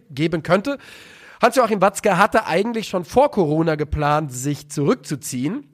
[0.10, 0.78] geben könnte.
[1.42, 5.68] Hans-Joachim Watzke hatte eigentlich schon vor Corona geplant, sich zurückzuziehen.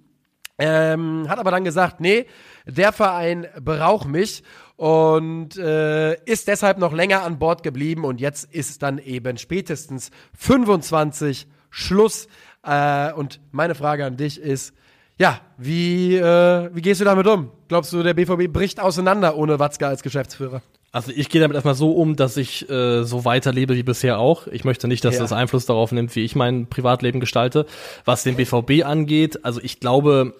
[0.60, 2.26] Ähm, hat aber dann gesagt, nee,
[2.66, 4.44] der Verein braucht mich
[4.76, 10.10] und äh, ist deshalb noch länger an Bord geblieben und jetzt ist dann eben spätestens
[10.36, 12.28] 25 Schluss.
[12.64, 14.74] Äh, und meine Frage an dich ist,
[15.20, 17.52] ja, wie, äh, wie gehst du damit um?
[17.68, 20.62] Glaubst du, der BVB bricht auseinander ohne Watzke als Geschäftsführer?
[20.92, 24.48] Also ich gehe damit erstmal so um, dass ich äh, so weiterlebe wie bisher auch.
[24.48, 25.22] Ich möchte nicht, dass Ja.
[25.22, 27.66] das Einfluss darauf nimmt, wie ich mein Privatleben gestalte.
[28.06, 30.34] Was den BVB angeht, also ich glaube,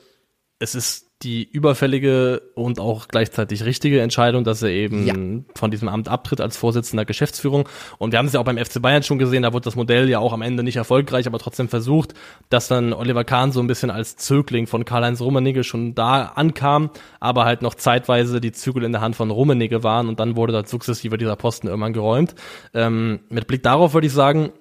[0.60, 5.16] es ist die überfällige und auch gleichzeitig richtige Entscheidung, dass er eben Ja.
[5.56, 7.68] von diesem Amt abtritt als Vorsitzender Geschäftsführung.
[7.98, 10.08] Und wir haben es ja auch beim FC Bayern schon gesehen, da wurde das Modell
[10.10, 12.14] ja auch am Ende nicht erfolgreich, aber trotzdem versucht,
[12.50, 16.92] dass dann Oliver Kahn so ein bisschen als Zögling von Karl-Heinz Rummenigge schon da ankam,
[17.20, 20.54] aber halt noch zeitweise die Zügel in der Hand von Rummenigge waren und dann wurde
[20.54, 22.36] da sukzessive dieser Posten irgendwann geräumt.
[22.76, 24.52] Ähm, mit Blick darauf würde ich sagen,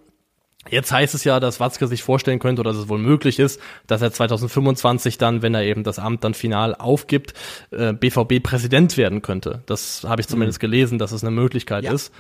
[0.71, 3.61] Jetzt heißt es ja, dass Watzke sich vorstellen könnte oder dass es wohl möglich ist,
[3.87, 7.35] dass er 2025 dann, wenn er eben das Amt dann final aufgibt,
[7.71, 9.63] äh, BVB-Präsident werden könnte.
[9.67, 11.93] Das habe ich zumindest gelesen, dass es eine Möglichkeit Ja.
[11.93, 12.13] ist.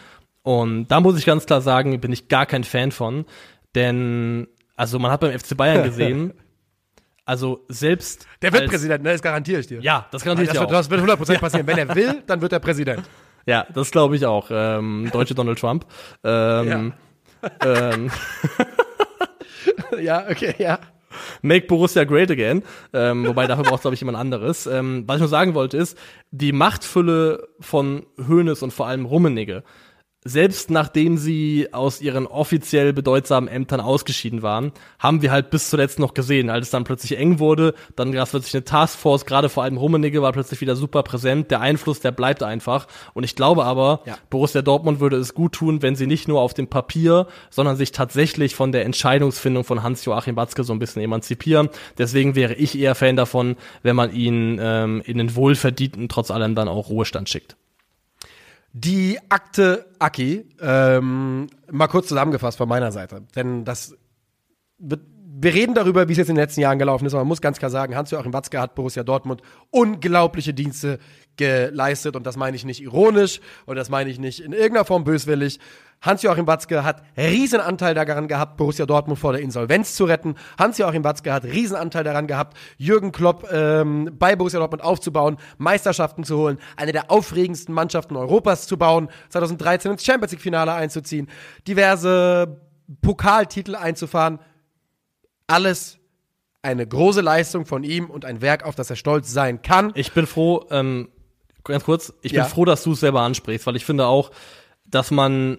[0.42, 3.24] Und da muss ich ganz klar sagen, bin ich gar kein Fan von,
[3.74, 6.32] denn also man hat beim FC Bayern gesehen,
[7.24, 9.12] also selbst Der wird als, Präsident, ne?
[9.12, 9.80] Das garantiere ich dir.
[9.80, 10.70] Ja, das garantiere ich dir auch.
[10.70, 11.66] das wird 100% passieren.
[11.66, 13.02] Wenn er will, dann wird er Präsident.
[13.46, 14.48] Ja, das glaube ich auch.
[14.50, 15.84] Ähm, deutsche Donald Trump.
[16.24, 16.92] Ähm,
[17.64, 18.10] ähm,
[20.00, 20.78] ja, okay, ja.
[21.42, 22.62] Make Borussia Great Again.
[22.92, 24.66] Ähm, wobei dafür braucht glaube ich jemand anderes.
[24.66, 25.96] Ähm, was ich nur sagen wollte ist,
[26.30, 29.62] die Machtfülle von Hoeneß und vor allem Rummenigge,
[30.26, 35.98] selbst nachdem sie aus ihren offiziell bedeutsamen Ämtern ausgeschieden waren, haben wir halt bis zuletzt
[35.98, 39.48] noch gesehen, als es dann plötzlich eng wurde, dann gab es plötzlich eine Taskforce, gerade
[39.48, 43.36] vor allem Rummenigge war plötzlich wieder super präsent, der Einfluss, der bleibt einfach und ich
[43.36, 44.18] glaube aber, Ja.
[44.30, 47.92] Borussia Dortmund würde es gut tun, wenn sie nicht nur auf dem Papier, sondern sich
[47.92, 51.68] tatsächlich von der Entscheidungsfindung von Hans-Joachim Watzke so ein bisschen emanzipieren.
[51.98, 56.54] Deswegen wäre ich eher Fan davon, wenn man ihn ähm, in den wohlverdienten, trotz allem
[56.54, 57.56] dann auch Ruhestand schickt.
[58.78, 63.96] Die Akte Aki, ähm, mal kurz zusammengefasst von meiner Seite, denn das
[64.76, 65.00] wird,
[65.40, 67.40] wir reden darüber, wie es jetzt in den letzten Jahren gelaufen ist, aber man muss
[67.40, 70.98] ganz klar sagen, Hans-Joachim Watzke hat Borussia Dortmund unglaubliche Dienste
[71.36, 75.04] geleistet und das meine ich nicht ironisch und das meine ich nicht in irgendeiner Form
[75.04, 75.58] böswillig.
[76.02, 80.34] Hans-Joachim Watzke hat riesen Anteil daran gehabt, Borussia Dortmund vor der Insolvenz zu retten.
[80.58, 86.22] Hans-Joachim Watzke hat riesen Anteil daran gehabt, Jürgen Klopp ähm, bei Borussia Dortmund aufzubauen, Meisterschaften
[86.22, 91.28] zu holen, eine der aufregendsten Mannschaften Europas zu bauen, 2013 ins Champions League Finale einzuziehen,
[91.66, 92.60] diverse
[93.00, 94.38] Pokaltitel einzufahren.
[95.46, 95.98] Alles
[96.62, 99.92] eine große Leistung von ihm und ein Werk, auf das er stolz sein kann.
[99.94, 101.08] Ich bin froh, ähm,
[101.64, 102.42] ganz kurz, ich Ja.
[102.42, 104.30] bin froh, dass du es selber ansprichst, weil ich finde auch,
[104.86, 105.58] dass man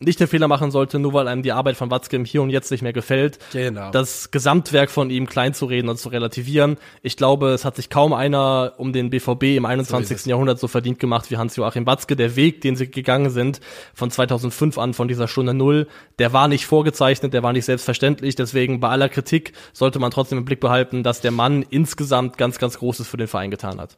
[0.00, 2.50] nicht den Fehler machen sollte, nur weil einem die Arbeit von Watzke im Hier und
[2.50, 3.90] Jetzt nicht mehr gefällt, Genau.
[3.90, 6.76] das Gesamtwerk von ihm klein zu reden und zu relativieren.
[7.02, 10.16] Ich glaube, es hat sich kaum einer um den BVB im 21.
[10.16, 10.24] es.
[10.24, 12.16] Jahrhundert so verdient gemacht wie Hans-Joachim Watzke.
[12.16, 13.60] Der Weg, den sie gegangen sind,
[13.94, 15.86] von 2005 an, von dieser Stunde Null,
[16.18, 18.34] der war nicht vorgezeichnet, der war nicht selbstverständlich.
[18.34, 22.58] Deswegen bei aller Kritik sollte man trotzdem im Blick behalten, dass der Mann insgesamt ganz,
[22.58, 23.96] ganz Großes für den Verein getan hat.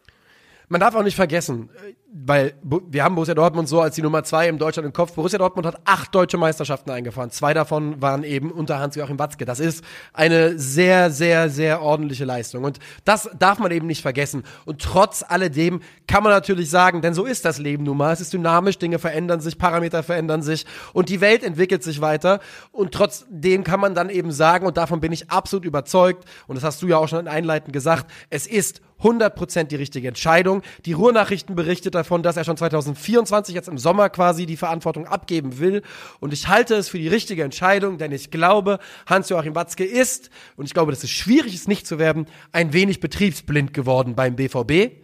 [0.69, 4.25] Man darf auch nicht vergessen, äh, weil wir haben Borussia Dortmund so als die Nummer
[4.25, 5.13] zwei im Deutschland im Kopf.
[5.13, 7.31] Borussia Dortmund hat acht deutsche Meisterschaften eingefahren.
[7.31, 9.45] Zwei davon waren eben unter Hans-Joachim Watzke.
[9.45, 12.65] Das ist eine sehr, sehr, sehr ordentliche Leistung.
[12.65, 14.43] Und das darf man eben nicht vergessen.
[14.65, 18.13] Und trotz alledem kann man natürlich sagen, denn so ist das Leben nun mal.
[18.13, 22.41] Es ist dynamisch, Dinge verändern sich, Parameter verändern sich und die Welt entwickelt sich weiter.
[22.73, 26.65] Und trotzdem kann man dann eben sagen, und davon bin ich absolut überzeugt, und das
[26.65, 30.63] hast du ja auch schon einleitend gesagt, es ist 100% die richtige Entscheidung.
[30.85, 35.59] Die Ruhrnachrichten berichtet davon, dass er schon 2024 jetzt im Sommer quasi die Verantwortung abgeben
[35.59, 35.83] will.
[36.21, 40.65] Und ich halte es für die richtige Entscheidung, denn ich glaube, Hans-Joachim Watzke ist, und
[40.67, 45.03] ich glaube, dass es schwierig ist, nicht zu werden, ein wenig betriebsblind geworden beim BVB.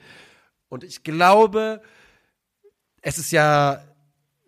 [0.68, 1.82] Und ich glaube,
[3.02, 3.82] es ist ja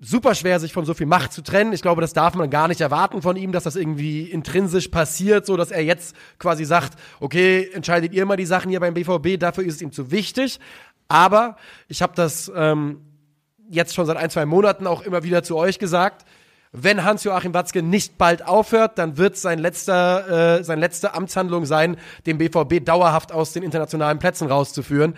[0.05, 1.72] super schwer, sich von so viel Macht zu trennen.
[1.72, 5.46] Ich glaube, das darf man gar nicht erwarten von ihm, dass das irgendwie intrinsisch passiert,
[5.46, 9.38] so dass er jetzt quasi sagt, okay, entscheidet ihr mal die Sachen hier beim BVB,
[9.38, 10.61] dafür ist es ihm zu wichtig.
[11.09, 11.57] Aber
[11.88, 13.00] ich habe das ähm,
[13.70, 16.24] jetzt schon seit ein, zwei Monaten auch immer wieder zu euch gesagt.
[16.72, 21.96] Wenn Hans-Joachim Watzke nicht bald aufhört, dann wird sein letzter, äh, seine letzte Amtshandlung sein,
[22.26, 25.14] den BVB dauerhaft aus den internationalen Plätzen rauszuführen.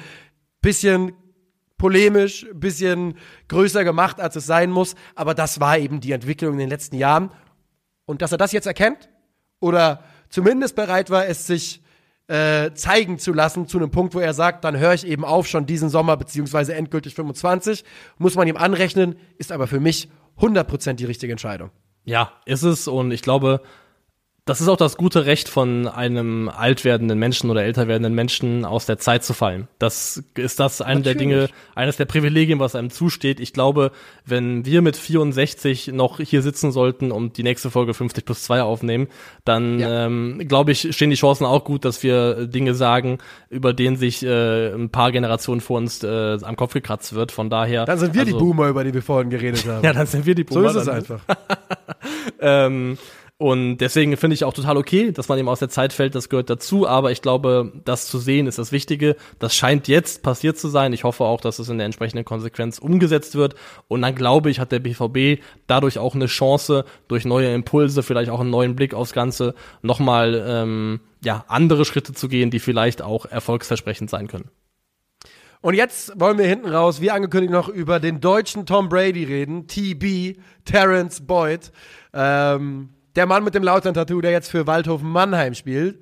[0.61, 1.13] Bisschen
[1.79, 3.17] polemisch, bisschen
[3.49, 4.95] größer gemacht, als es sein muss.
[5.15, 7.31] Aber das war eben die Entwicklung in den letzten Jahren.
[8.07, 9.09] Und dass er das jetzt erkennt
[9.61, 11.83] oder zumindest bereit war, es sich
[12.29, 15.47] äh, zeigen zu lassen zu einem Punkt, wo er sagt, dann höre ich eben auf
[15.47, 17.85] schon diesen Sommer beziehungsweise endgültig 25,
[18.19, 20.09] muss man ihm anrechnen, ist aber für mich
[20.39, 21.71] 100% die richtige Entscheidung.
[22.05, 23.63] Ja, ist es und ich glaube,
[24.47, 28.65] das ist auch das gute Recht von einem alt werdenden Menschen oder älter werdenden Menschen
[28.65, 29.67] aus der Zeit zu fallen.
[29.81, 31.17] Das ist das eine der.
[31.17, 33.41] Dinge, eines der Privilegien, was einem zusteht.
[33.41, 33.91] Ich glaube,
[34.25, 38.63] wenn wir mit 64 noch hier sitzen sollten und die nächste Folge 50 plus 2
[38.63, 39.09] aufnehmen,
[39.45, 40.07] dann Ja.
[40.07, 43.19] ähm, glaube ich, stehen die Chancen auch gut, dass wir Dinge sagen,
[43.51, 47.33] über denen sich äh, ein paar Generationen vor uns äh, am Kopf gekratzt wird.
[47.33, 47.85] Von daher.
[47.85, 49.83] Dann sind wir also, die Boomer, über die wir vorhin geredet haben.
[49.85, 50.71] Ja, dann sind wir die so Boomer.
[50.71, 51.21] ist es einfach.
[52.41, 52.97] ähm,
[53.39, 56.31] und deswegen finde ich auch total okay, dass man eben aus der Zeit fällt, das
[56.31, 59.15] gehört dazu, aber ich glaube, das zu sehen ist das Wichtige.
[59.39, 60.95] Das scheint jetzt passiert zu sein.
[60.95, 63.55] Ich hoffe auch, dass es in der entsprechenden Konsequenz umgesetzt wird.
[63.89, 68.31] Und dann glaube ich, hat der BVB dadurch auch eine Chance, durch neue Impulse, vielleicht
[68.31, 73.03] auch einen neuen Blick aufs Ganze, nochmal ähm, ja, andere Schritte zu gehen, die vielleicht
[73.03, 74.49] auch erfolgsversprechend sein können.
[75.61, 79.67] Und jetzt wollen wir hinten raus, wie angekündigt, noch über den deutschen Tom Brady reden.
[79.67, 81.71] TB, Terrence Boyd.
[82.15, 86.01] Ähm, der Mann mit dem Lautern-Tattoo, der jetzt für Waldhofen Mannheim spielt.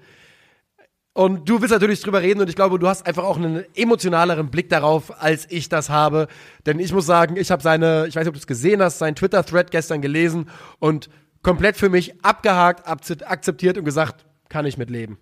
[1.12, 4.50] Und du willst natürlich drüber reden und ich glaube, du hast einfach auch einen emotionaleren
[4.50, 6.26] Blick darauf, als ich das habe.
[6.66, 8.98] Denn ich muss sagen, ich habe seine, ich weiß nicht, ob du es gesehen hast,
[8.98, 10.50] seinen Twitter-Thread gestern gelesen
[10.80, 11.08] und
[11.42, 15.18] komplett für mich abgehakt, akze- akzeptiert und gesagt, kann ich mitleben.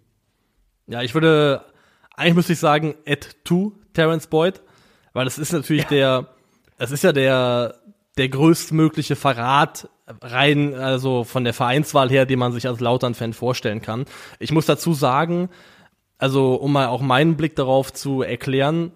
[0.86, 1.62] Ja, ich würde,
[2.16, 4.62] eigentlich müsste ich sagen, add to Terence Boyd,
[5.12, 6.28] weil es ist natürlich der,
[6.78, 7.74] es ist ja der,
[8.16, 9.90] der größtmögliche Verrat
[10.20, 14.04] rein, also von der Vereinswahl her, den man sich als Lautern-Fan vorstellen kann.
[14.38, 15.48] Ich muss dazu sagen,
[16.18, 18.92] also um mal auch meinen Blick darauf zu erklären,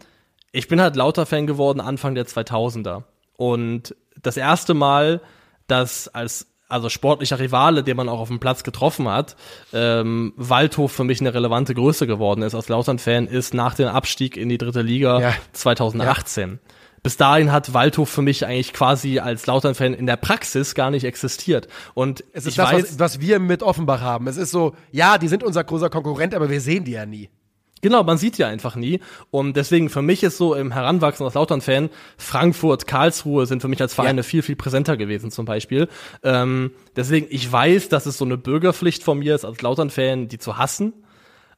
[0.52, 3.02] ich bin halt Lauter-Fan geworden Anfang der 2000er.
[3.36, 5.20] Und das erste Mal,
[5.66, 9.36] dass als also sportlicher Rivale, den man auch auf dem Platz getroffen hat,
[9.72, 14.36] ähm, Waldhof für mich eine relevante Größe geworden ist als Lautern-Fan, ist nach dem Abstieg
[14.36, 15.34] in die dritte Liga Ja.
[15.52, 16.58] 2018.
[17.02, 21.04] Bis dahin hat Waldhof für mich eigentlich quasi als Lautern-Fan in der Praxis gar nicht
[21.04, 21.68] existiert.
[21.94, 24.26] Und Es ist ich das, weiß, was, was wir mit Offenbach haben.
[24.26, 27.30] Es ist so, ja, die sind unser großer Konkurrent, aber wir sehen die ja nie.
[27.82, 29.00] Genau, man sieht ja einfach nie.
[29.30, 33.80] Und deswegen für mich ist so im Heranwachsen als Lautern-Fan, Frankfurt, Karlsruhe sind für mich
[33.80, 34.22] als Vereine Ja.
[34.24, 35.88] viel, viel präsenter gewesen zum Beispiel.
[36.24, 40.38] Ähm, deswegen, ich weiß, dass es so eine Bürgerpflicht von mir ist, als Lautern-Fan, die
[40.38, 40.94] zu hassen.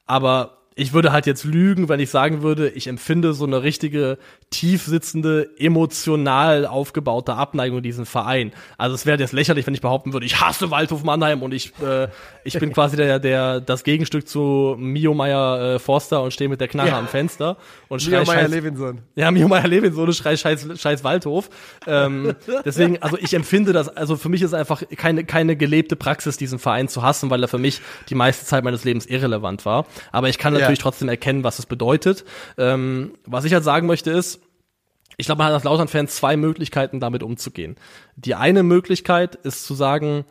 [0.07, 4.17] Aber ich würde halt jetzt lügen, wenn ich sagen würde, ich empfinde so eine richtige,
[4.51, 8.53] tief sitzende, emotional aufgebaute Abneigung diesen Verein.
[8.77, 11.73] Also es wäre jetzt lächerlich, wenn ich behaupten würde, ich hasse Waldhof Mannheim und ich,
[11.83, 12.07] äh,
[12.45, 16.61] ich bin quasi der, der, das Gegenstück zu Mio Meyer äh, Forster und stehe mit
[16.61, 16.99] der Knarre Ja.
[17.01, 17.57] am Fenster
[17.89, 19.01] und Mio schrei Meyer scheiß, Levinson.
[19.17, 21.51] ja, Mio Meyer Levin, so eine Schrei, scheiß, scheiß Waldhof.
[21.89, 26.37] Ähm, deswegen, also ich empfinde das, also für mich ist einfach keine, keine gelebte Praxis,
[26.37, 29.85] diesen Verein zu hassen, weil er für mich die meiste Zeit meines Lebens irrelevant war.
[30.13, 30.68] Aber ich kann Ja.
[30.69, 32.25] Natürlich trotzdem erkennen, was es bedeutet.
[32.57, 34.41] Ähm, was ich halt sagen möchte ist,
[35.21, 37.75] Ich glaube, man hat als Lautern-Fan zwei Möglichkeiten, damit umzugehen.
[38.15, 40.25] Die eine Möglichkeit ist zu sagen,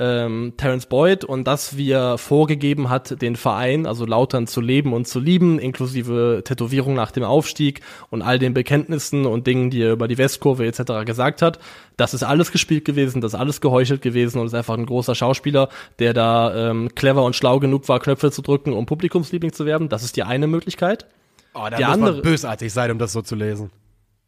[0.00, 4.92] ähm, Terence Boyd und das, wie er vorgegeben hat, den Verein, also Lautern zu leben
[4.92, 9.82] und zu lieben, inklusive Tätowierung nach dem Aufstieg und all den Bekenntnissen und Dingen, die
[9.82, 11.04] er über die Westkurve etc.
[11.06, 11.58] gesagt hat.
[11.96, 15.14] Das ist alles gespielt gewesen, das ist alles geheuchelt gewesen und ist einfach ein großer
[15.14, 19.66] Schauspieler, der da ähm, clever und schlau genug war, Knöpfe zu drücken, um Publikumsliebling zu
[19.66, 19.88] werden.
[19.88, 21.06] Das ist die eine Möglichkeit.
[21.54, 23.70] Oh, da Die muss andere- man bösartig sein, um das so zu lesen.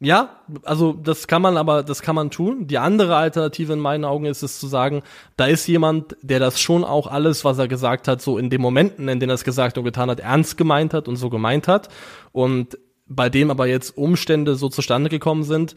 [0.04, 0.30] Ja,
[0.64, 2.66] also das kann man aber, das kann man tun.
[2.66, 5.02] Die andere Alternative in meinen Augen ist es zu sagen,
[5.36, 8.60] da ist jemand, der das schon auch alles, was er gesagt hat, so in den
[8.60, 11.68] Momenten, in denen er es gesagt und getan hat, ernst gemeint hat und so gemeint
[11.68, 11.88] hat.
[12.32, 15.76] Und bei dem aber jetzt Umstände so zustande gekommen sind,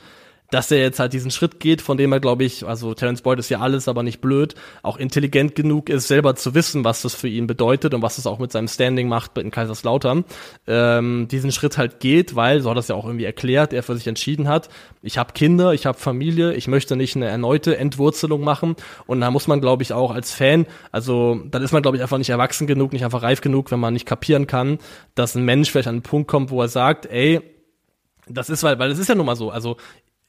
[0.52, 3.40] dass er jetzt halt diesen Schritt geht, von dem er, glaube ich, also Terence Boyd
[3.40, 7.16] ist ja alles, aber nicht blöd, auch intelligent genug ist, selber zu wissen, was das
[7.16, 10.26] für ihn bedeutet und was es auch mit seinem Standing macht in Kaiserslautern,
[10.68, 13.84] ähm, diesen Schritt halt geht, weil, so hat er es ja auch irgendwie erklärt, er
[13.84, 14.70] für sich entschieden hat,
[15.02, 18.76] ich habe Kinder, ich habe Familie, ich möchte nicht eine erneute Entwurzelung machen
[19.08, 22.04] und da muss man, glaube ich, auch als Fan, also dann ist man, glaube ich,
[22.04, 24.80] einfach nicht erwachsen genug, nicht einfach reif genug, wenn man nicht kapieren kann,
[25.16, 27.42] dass ein Mensch vielleicht an einen Punkt kommt, wo er sagt, ey,
[28.28, 29.78] das ist, weil, weil es ist ja nun mal so, also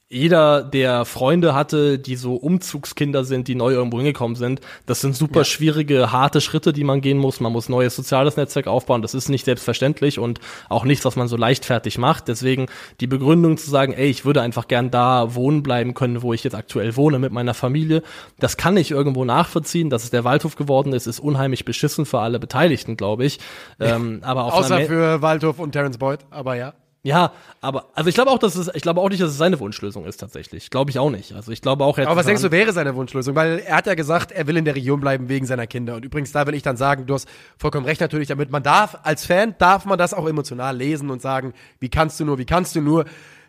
[0.09, 5.17] jeder, der Freunde hatte, die so Umzugskinder sind, die neu irgendwo hingekommen sind, das sind
[5.17, 7.41] super schwierige, harte Schritte, die man gehen muss.
[7.41, 9.01] Man muss neues soziales Netzwerk aufbauen.
[9.01, 10.39] Das ist nicht selbstverständlich und
[10.69, 12.29] auch nichts, was man so leichtfertig macht.
[12.29, 12.67] Deswegen
[13.01, 16.45] die Begründung zu sagen, ey, ich würde einfach gern da wohnen bleiben können, wo ich
[16.45, 18.01] jetzt aktuell wohne mit meiner Familie,
[18.39, 19.89] das kann ich irgendwo nachvollziehen.
[19.89, 23.39] Dass es der Waldhof geworden ist, ist unheimlich beschissen für alle Beteiligten, glaube ich.
[23.81, 26.73] Ähm, aber auf Außer für Waldhof und Terence Boyd, aber ja.
[27.07, 27.31] Ja,
[27.61, 30.05] aber also ich glaube auch, dass es, ich glaube auch nicht, dass es seine Wunschlösung
[30.05, 30.69] ist tatsächlich.
[30.69, 31.31] Glaube ich auch nicht.
[31.31, 33.33] Also ich glaube auch, er Aber was denkst du, wäre seine Wunschlösung?
[33.33, 35.95] Weil er hat ja gesagt, er will in der Region bleiben wegen seiner Kinder.
[35.95, 38.51] Und übrigens, da will ich dann sagen, du hast vollkommen recht natürlich damit.
[38.51, 42.25] Man darf, als Fan darf man das auch emotional lesen und sagen, wie kannst du
[42.25, 43.05] nur, wie kannst du nur.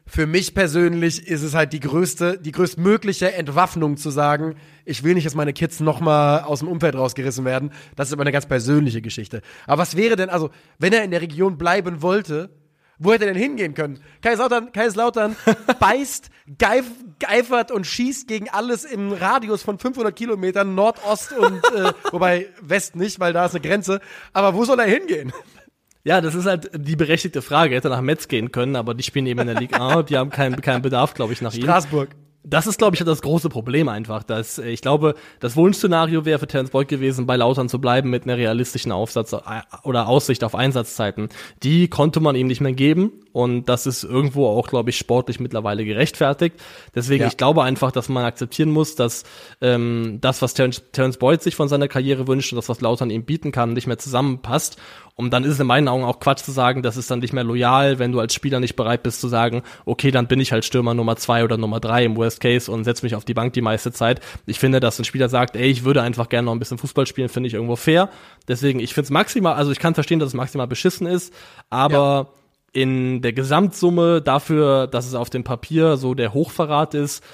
[0.06, 4.54] Für mich persönlich ist es halt die größte, die größtmögliche Entwaffnung zu sagen,
[4.84, 7.72] ich will nicht, dass meine Kids nochmal aus dem Umfeld rausgerissen werden.
[7.96, 9.42] Das ist aber eine ganz persönliche Geschichte.
[9.66, 12.50] Aber was wäre denn, also, wenn er in der Region bleiben wollte,
[12.99, 14.01] wo hätte er denn hingehen können?
[14.22, 15.36] Kaiserslautern, Kaiserslautern
[15.80, 16.86] beißt, geif,
[17.18, 22.96] geifert und schießt gegen alles im Radius von 500 Kilometern, Nordost und, äh, wobei West
[22.96, 24.01] nicht, weil da ist eine Grenze.
[24.32, 25.32] Aber wo soll er hingehen?
[26.05, 27.74] Ja, das ist halt die berechtigte Frage.
[27.74, 30.03] Er hätte nach Metz gehen können, aber die spielen eben in der Liga A.
[30.03, 31.62] Die haben keinen keinen Bedarf, glaube ich, nach ihm.
[31.62, 32.11] Straßburg.
[32.49, 34.22] Das ist, glaube ich, das große Problem einfach.
[34.22, 38.11] Dass, äh, ich glaube, das Wunschszenario wäre für Terence Boyd gewesen, bei Lautern zu bleiben
[38.11, 39.38] mit einer realistischen Aufsatz äh,
[39.82, 41.28] oder Aussicht auf Einsatzzeiten.
[41.62, 45.40] Die konnte man ihm nicht mehr geben und das ist irgendwo auch, glaube ich, sportlich
[45.40, 46.57] mittlerweile gerechtfertigt.
[46.94, 47.28] Deswegen, Ja.
[47.28, 49.24] ich glaube einfach, dass man akzeptieren muss, dass
[49.61, 53.11] ähm, das, was Terence, Terence Boyd sich von seiner Karriere wünscht und das, was Lautern
[53.11, 54.78] ihm bieten kann, nicht mehr zusammenpasst.
[55.21, 57.33] Und dann ist es in meinen Augen auch Quatsch zu sagen, das ist dann nicht
[57.33, 60.53] mehr loyal, wenn du als Spieler nicht bereit bist zu sagen, okay, dann bin ich
[60.53, 63.35] halt Stürmer Nummer zwei oder Nummer drei im Worst Case und setz mich auf die
[63.35, 64.21] Bank die meiste Zeit.
[64.47, 67.05] Ich finde, dass ein Spieler sagt, ey, ich würde einfach gerne noch ein bisschen Fußball
[67.09, 68.11] spielen, finde ich irgendwo fair.
[68.47, 71.35] Deswegen, ich finde es maximal, also ich kann verstehen, dass es maximal beschissen ist,
[71.69, 72.29] aber
[72.73, 77.25] in der Gesamtsumme dafür, dass es auf dem Papier so der Hochverrat ist,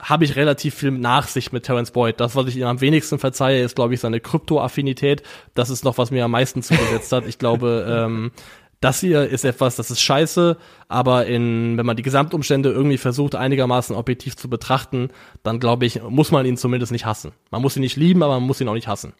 [0.00, 2.18] habe ich relativ viel Nachsicht mit Terence Boyd.
[2.20, 5.22] Das, was ich ihm am wenigsten verzeihe, ist, glaube ich, seine Krypto-Affinität.
[5.54, 7.26] Das ist noch, was mir am meisten zugesetzt hat.
[7.26, 8.32] Ich glaube, ähm,
[8.80, 13.34] das hier ist etwas, das ist scheiße, aber in, wenn man die Gesamtumstände irgendwie versucht,
[13.34, 15.08] einigermaßen objektiv zu betrachten,
[15.42, 17.32] dann glaube ich, muss man ihn zumindest nicht hassen.
[17.50, 19.14] Man muss ihn nicht lieben, aber man muss ihn auch nicht hassen.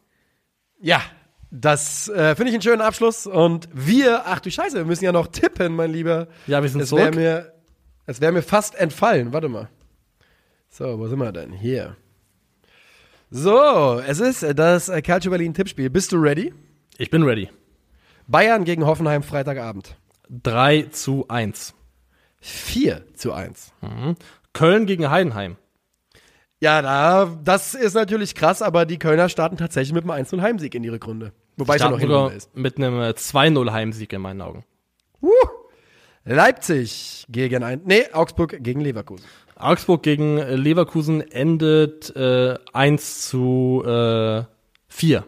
[0.81, 1.01] Ja,
[1.51, 3.27] das äh, finde ich einen schönen Abschluss.
[3.27, 6.27] Und wir, ach du Scheiße, wir müssen ja noch tippen, mein Lieber.
[6.47, 7.14] Ja, wir sind es zurück.
[7.14, 7.55] mir,
[8.07, 9.33] es wäre mir fast entfallen.
[9.33, 9.68] Warte mal.
[10.77, 11.53] So, wo sind wir denn?
[11.53, 11.95] Hier.
[13.31, 15.89] So, es ist das äh, Calcio Berlin Tippspiel.
[15.89, 16.53] Bist du ready?
[16.99, 17.49] Ich bin ready.
[18.27, 19.97] Bayern gegen Hoffenheim Freitagabend.
[20.31, 21.75] 3 zu 1.
[22.41, 23.72] 4 zu 1.
[24.53, 25.59] Köln gegen Heidenheim.
[26.59, 30.43] Ja, da, das ist natürlich krass, aber die Kölner starten tatsächlich mit einem 1 0
[30.43, 31.33] Heimsieg in die Rückrunde.
[31.57, 32.57] Wobei es ja noch Hinrunde ist.
[32.57, 34.64] mit einem äh, 2-0 Heimsieg in meinen Augen.
[36.25, 39.25] Leipzig gegen ein, nee, Augsburg gegen Leverkusen.
[39.65, 44.45] Augsburg gegen Leverkusen endet äh, 1 zu äh,
[44.89, 45.25] 4.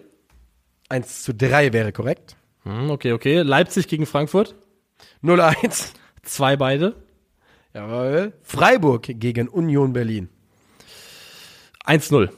[0.89, 2.37] 1 zu 3 wäre korrekt.
[2.65, 3.41] Hm, okay, okay.
[3.43, 4.55] Leipzig gegen Frankfurt.
[5.23, 5.93] 0-1.
[6.23, 6.95] Zwei beide.
[7.73, 8.33] Jawohl.
[8.43, 10.29] Freiburg gegen Union Berlin.
[11.85, 12.29] 1-0.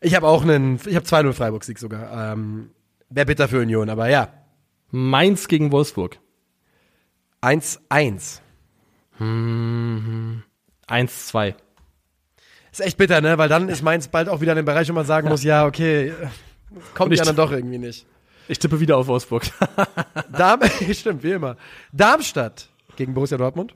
[0.00, 2.32] Ich habe auch einen, ich habe 2-0 Freiburg-Sieg sogar.
[2.32, 2.70] Ähm,
[3.08, 4.28] Wäre bitter für Union, aber ja.
[4.90, 6.18] Mainz gegen Wolfsburg.
[7.40, 8.40] 1-1.
[9.20, 10.42] 1-2.
[12.72, 13.38] Ist echt bitter, ne?
[13.38, 15.64] Weil dann ist Mainz bald auch wieder in dem Bereich, wo man sagen muss, ja,
[15.66, 16.12] okay,
[16.94, 18.06] kommt ja dann doch irgendwie nicht.
[18.48, 19.44] Ich tippe wieder auf Wolfsburg.
[20.36, 20.60] Darm
[20.92, 21.56] stimmt, wie immer.
[21.92, 23.74] Darmstadt gegen Borussia Dortmund.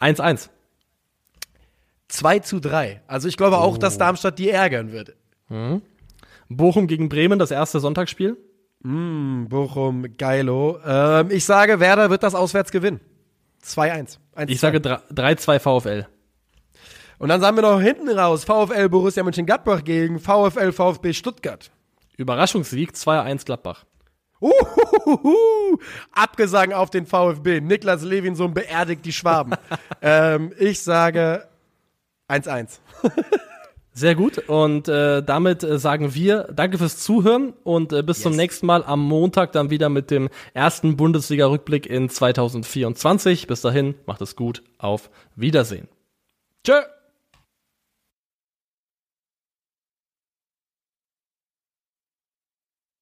[0.00, 0.48] 1-1.
[2.08, 3.02] 2 zu 3.
[3.06, 3.78] Also ich glaube auch, Oh.
[3.78, 5.14] dass Darmstadt die ärgern wird.
[6.48, 8.36] Bochum gegen Bremen, das erste Sonntagsspiel.
[8.82, 10.78] Bochum, Geilo.
[10.84, 13.00] Ähm, ich sage, Werder wird das auswärts gewinnen.
[13.64, 14.18] 2-1.
[14.34, 16.06] 1 Ich sage 3-2 VfL.
[17.18, 21.70] Und dann sagen wir noch hinten raus, VfL Borussia Mönchengladbach gegen VfL VfB Stuttgart.
[22.16, 23.84] Überraschungssieg 2-1 Gladbach.
[24.40, 25.78] Uhuhuhu.
[26.12, 27.60] Abgesang auf den VfB.
[27.60, 29.54] Niklas Levinson beerdigt die Schwaben.
[30.02, 31.46] ähm, ich sage
[32.28, 32.78] 1-1.
[34.00, 34.38] Sehr gut.
[34.48, 38.82] Und äh, damit äh, sagen wir Danke fürs Zuhören und äh, bis zum nächsten Mal
[38.82, 43.46] am Montag dann wieder mit dem ersten Bundesliga-Rückblick in 2024.
[43.46, 44.62] Bis dahin, macht es gut.
[44.78, 45.86] Auf Wiedersehen.
[46.64, 46.80] Tschö.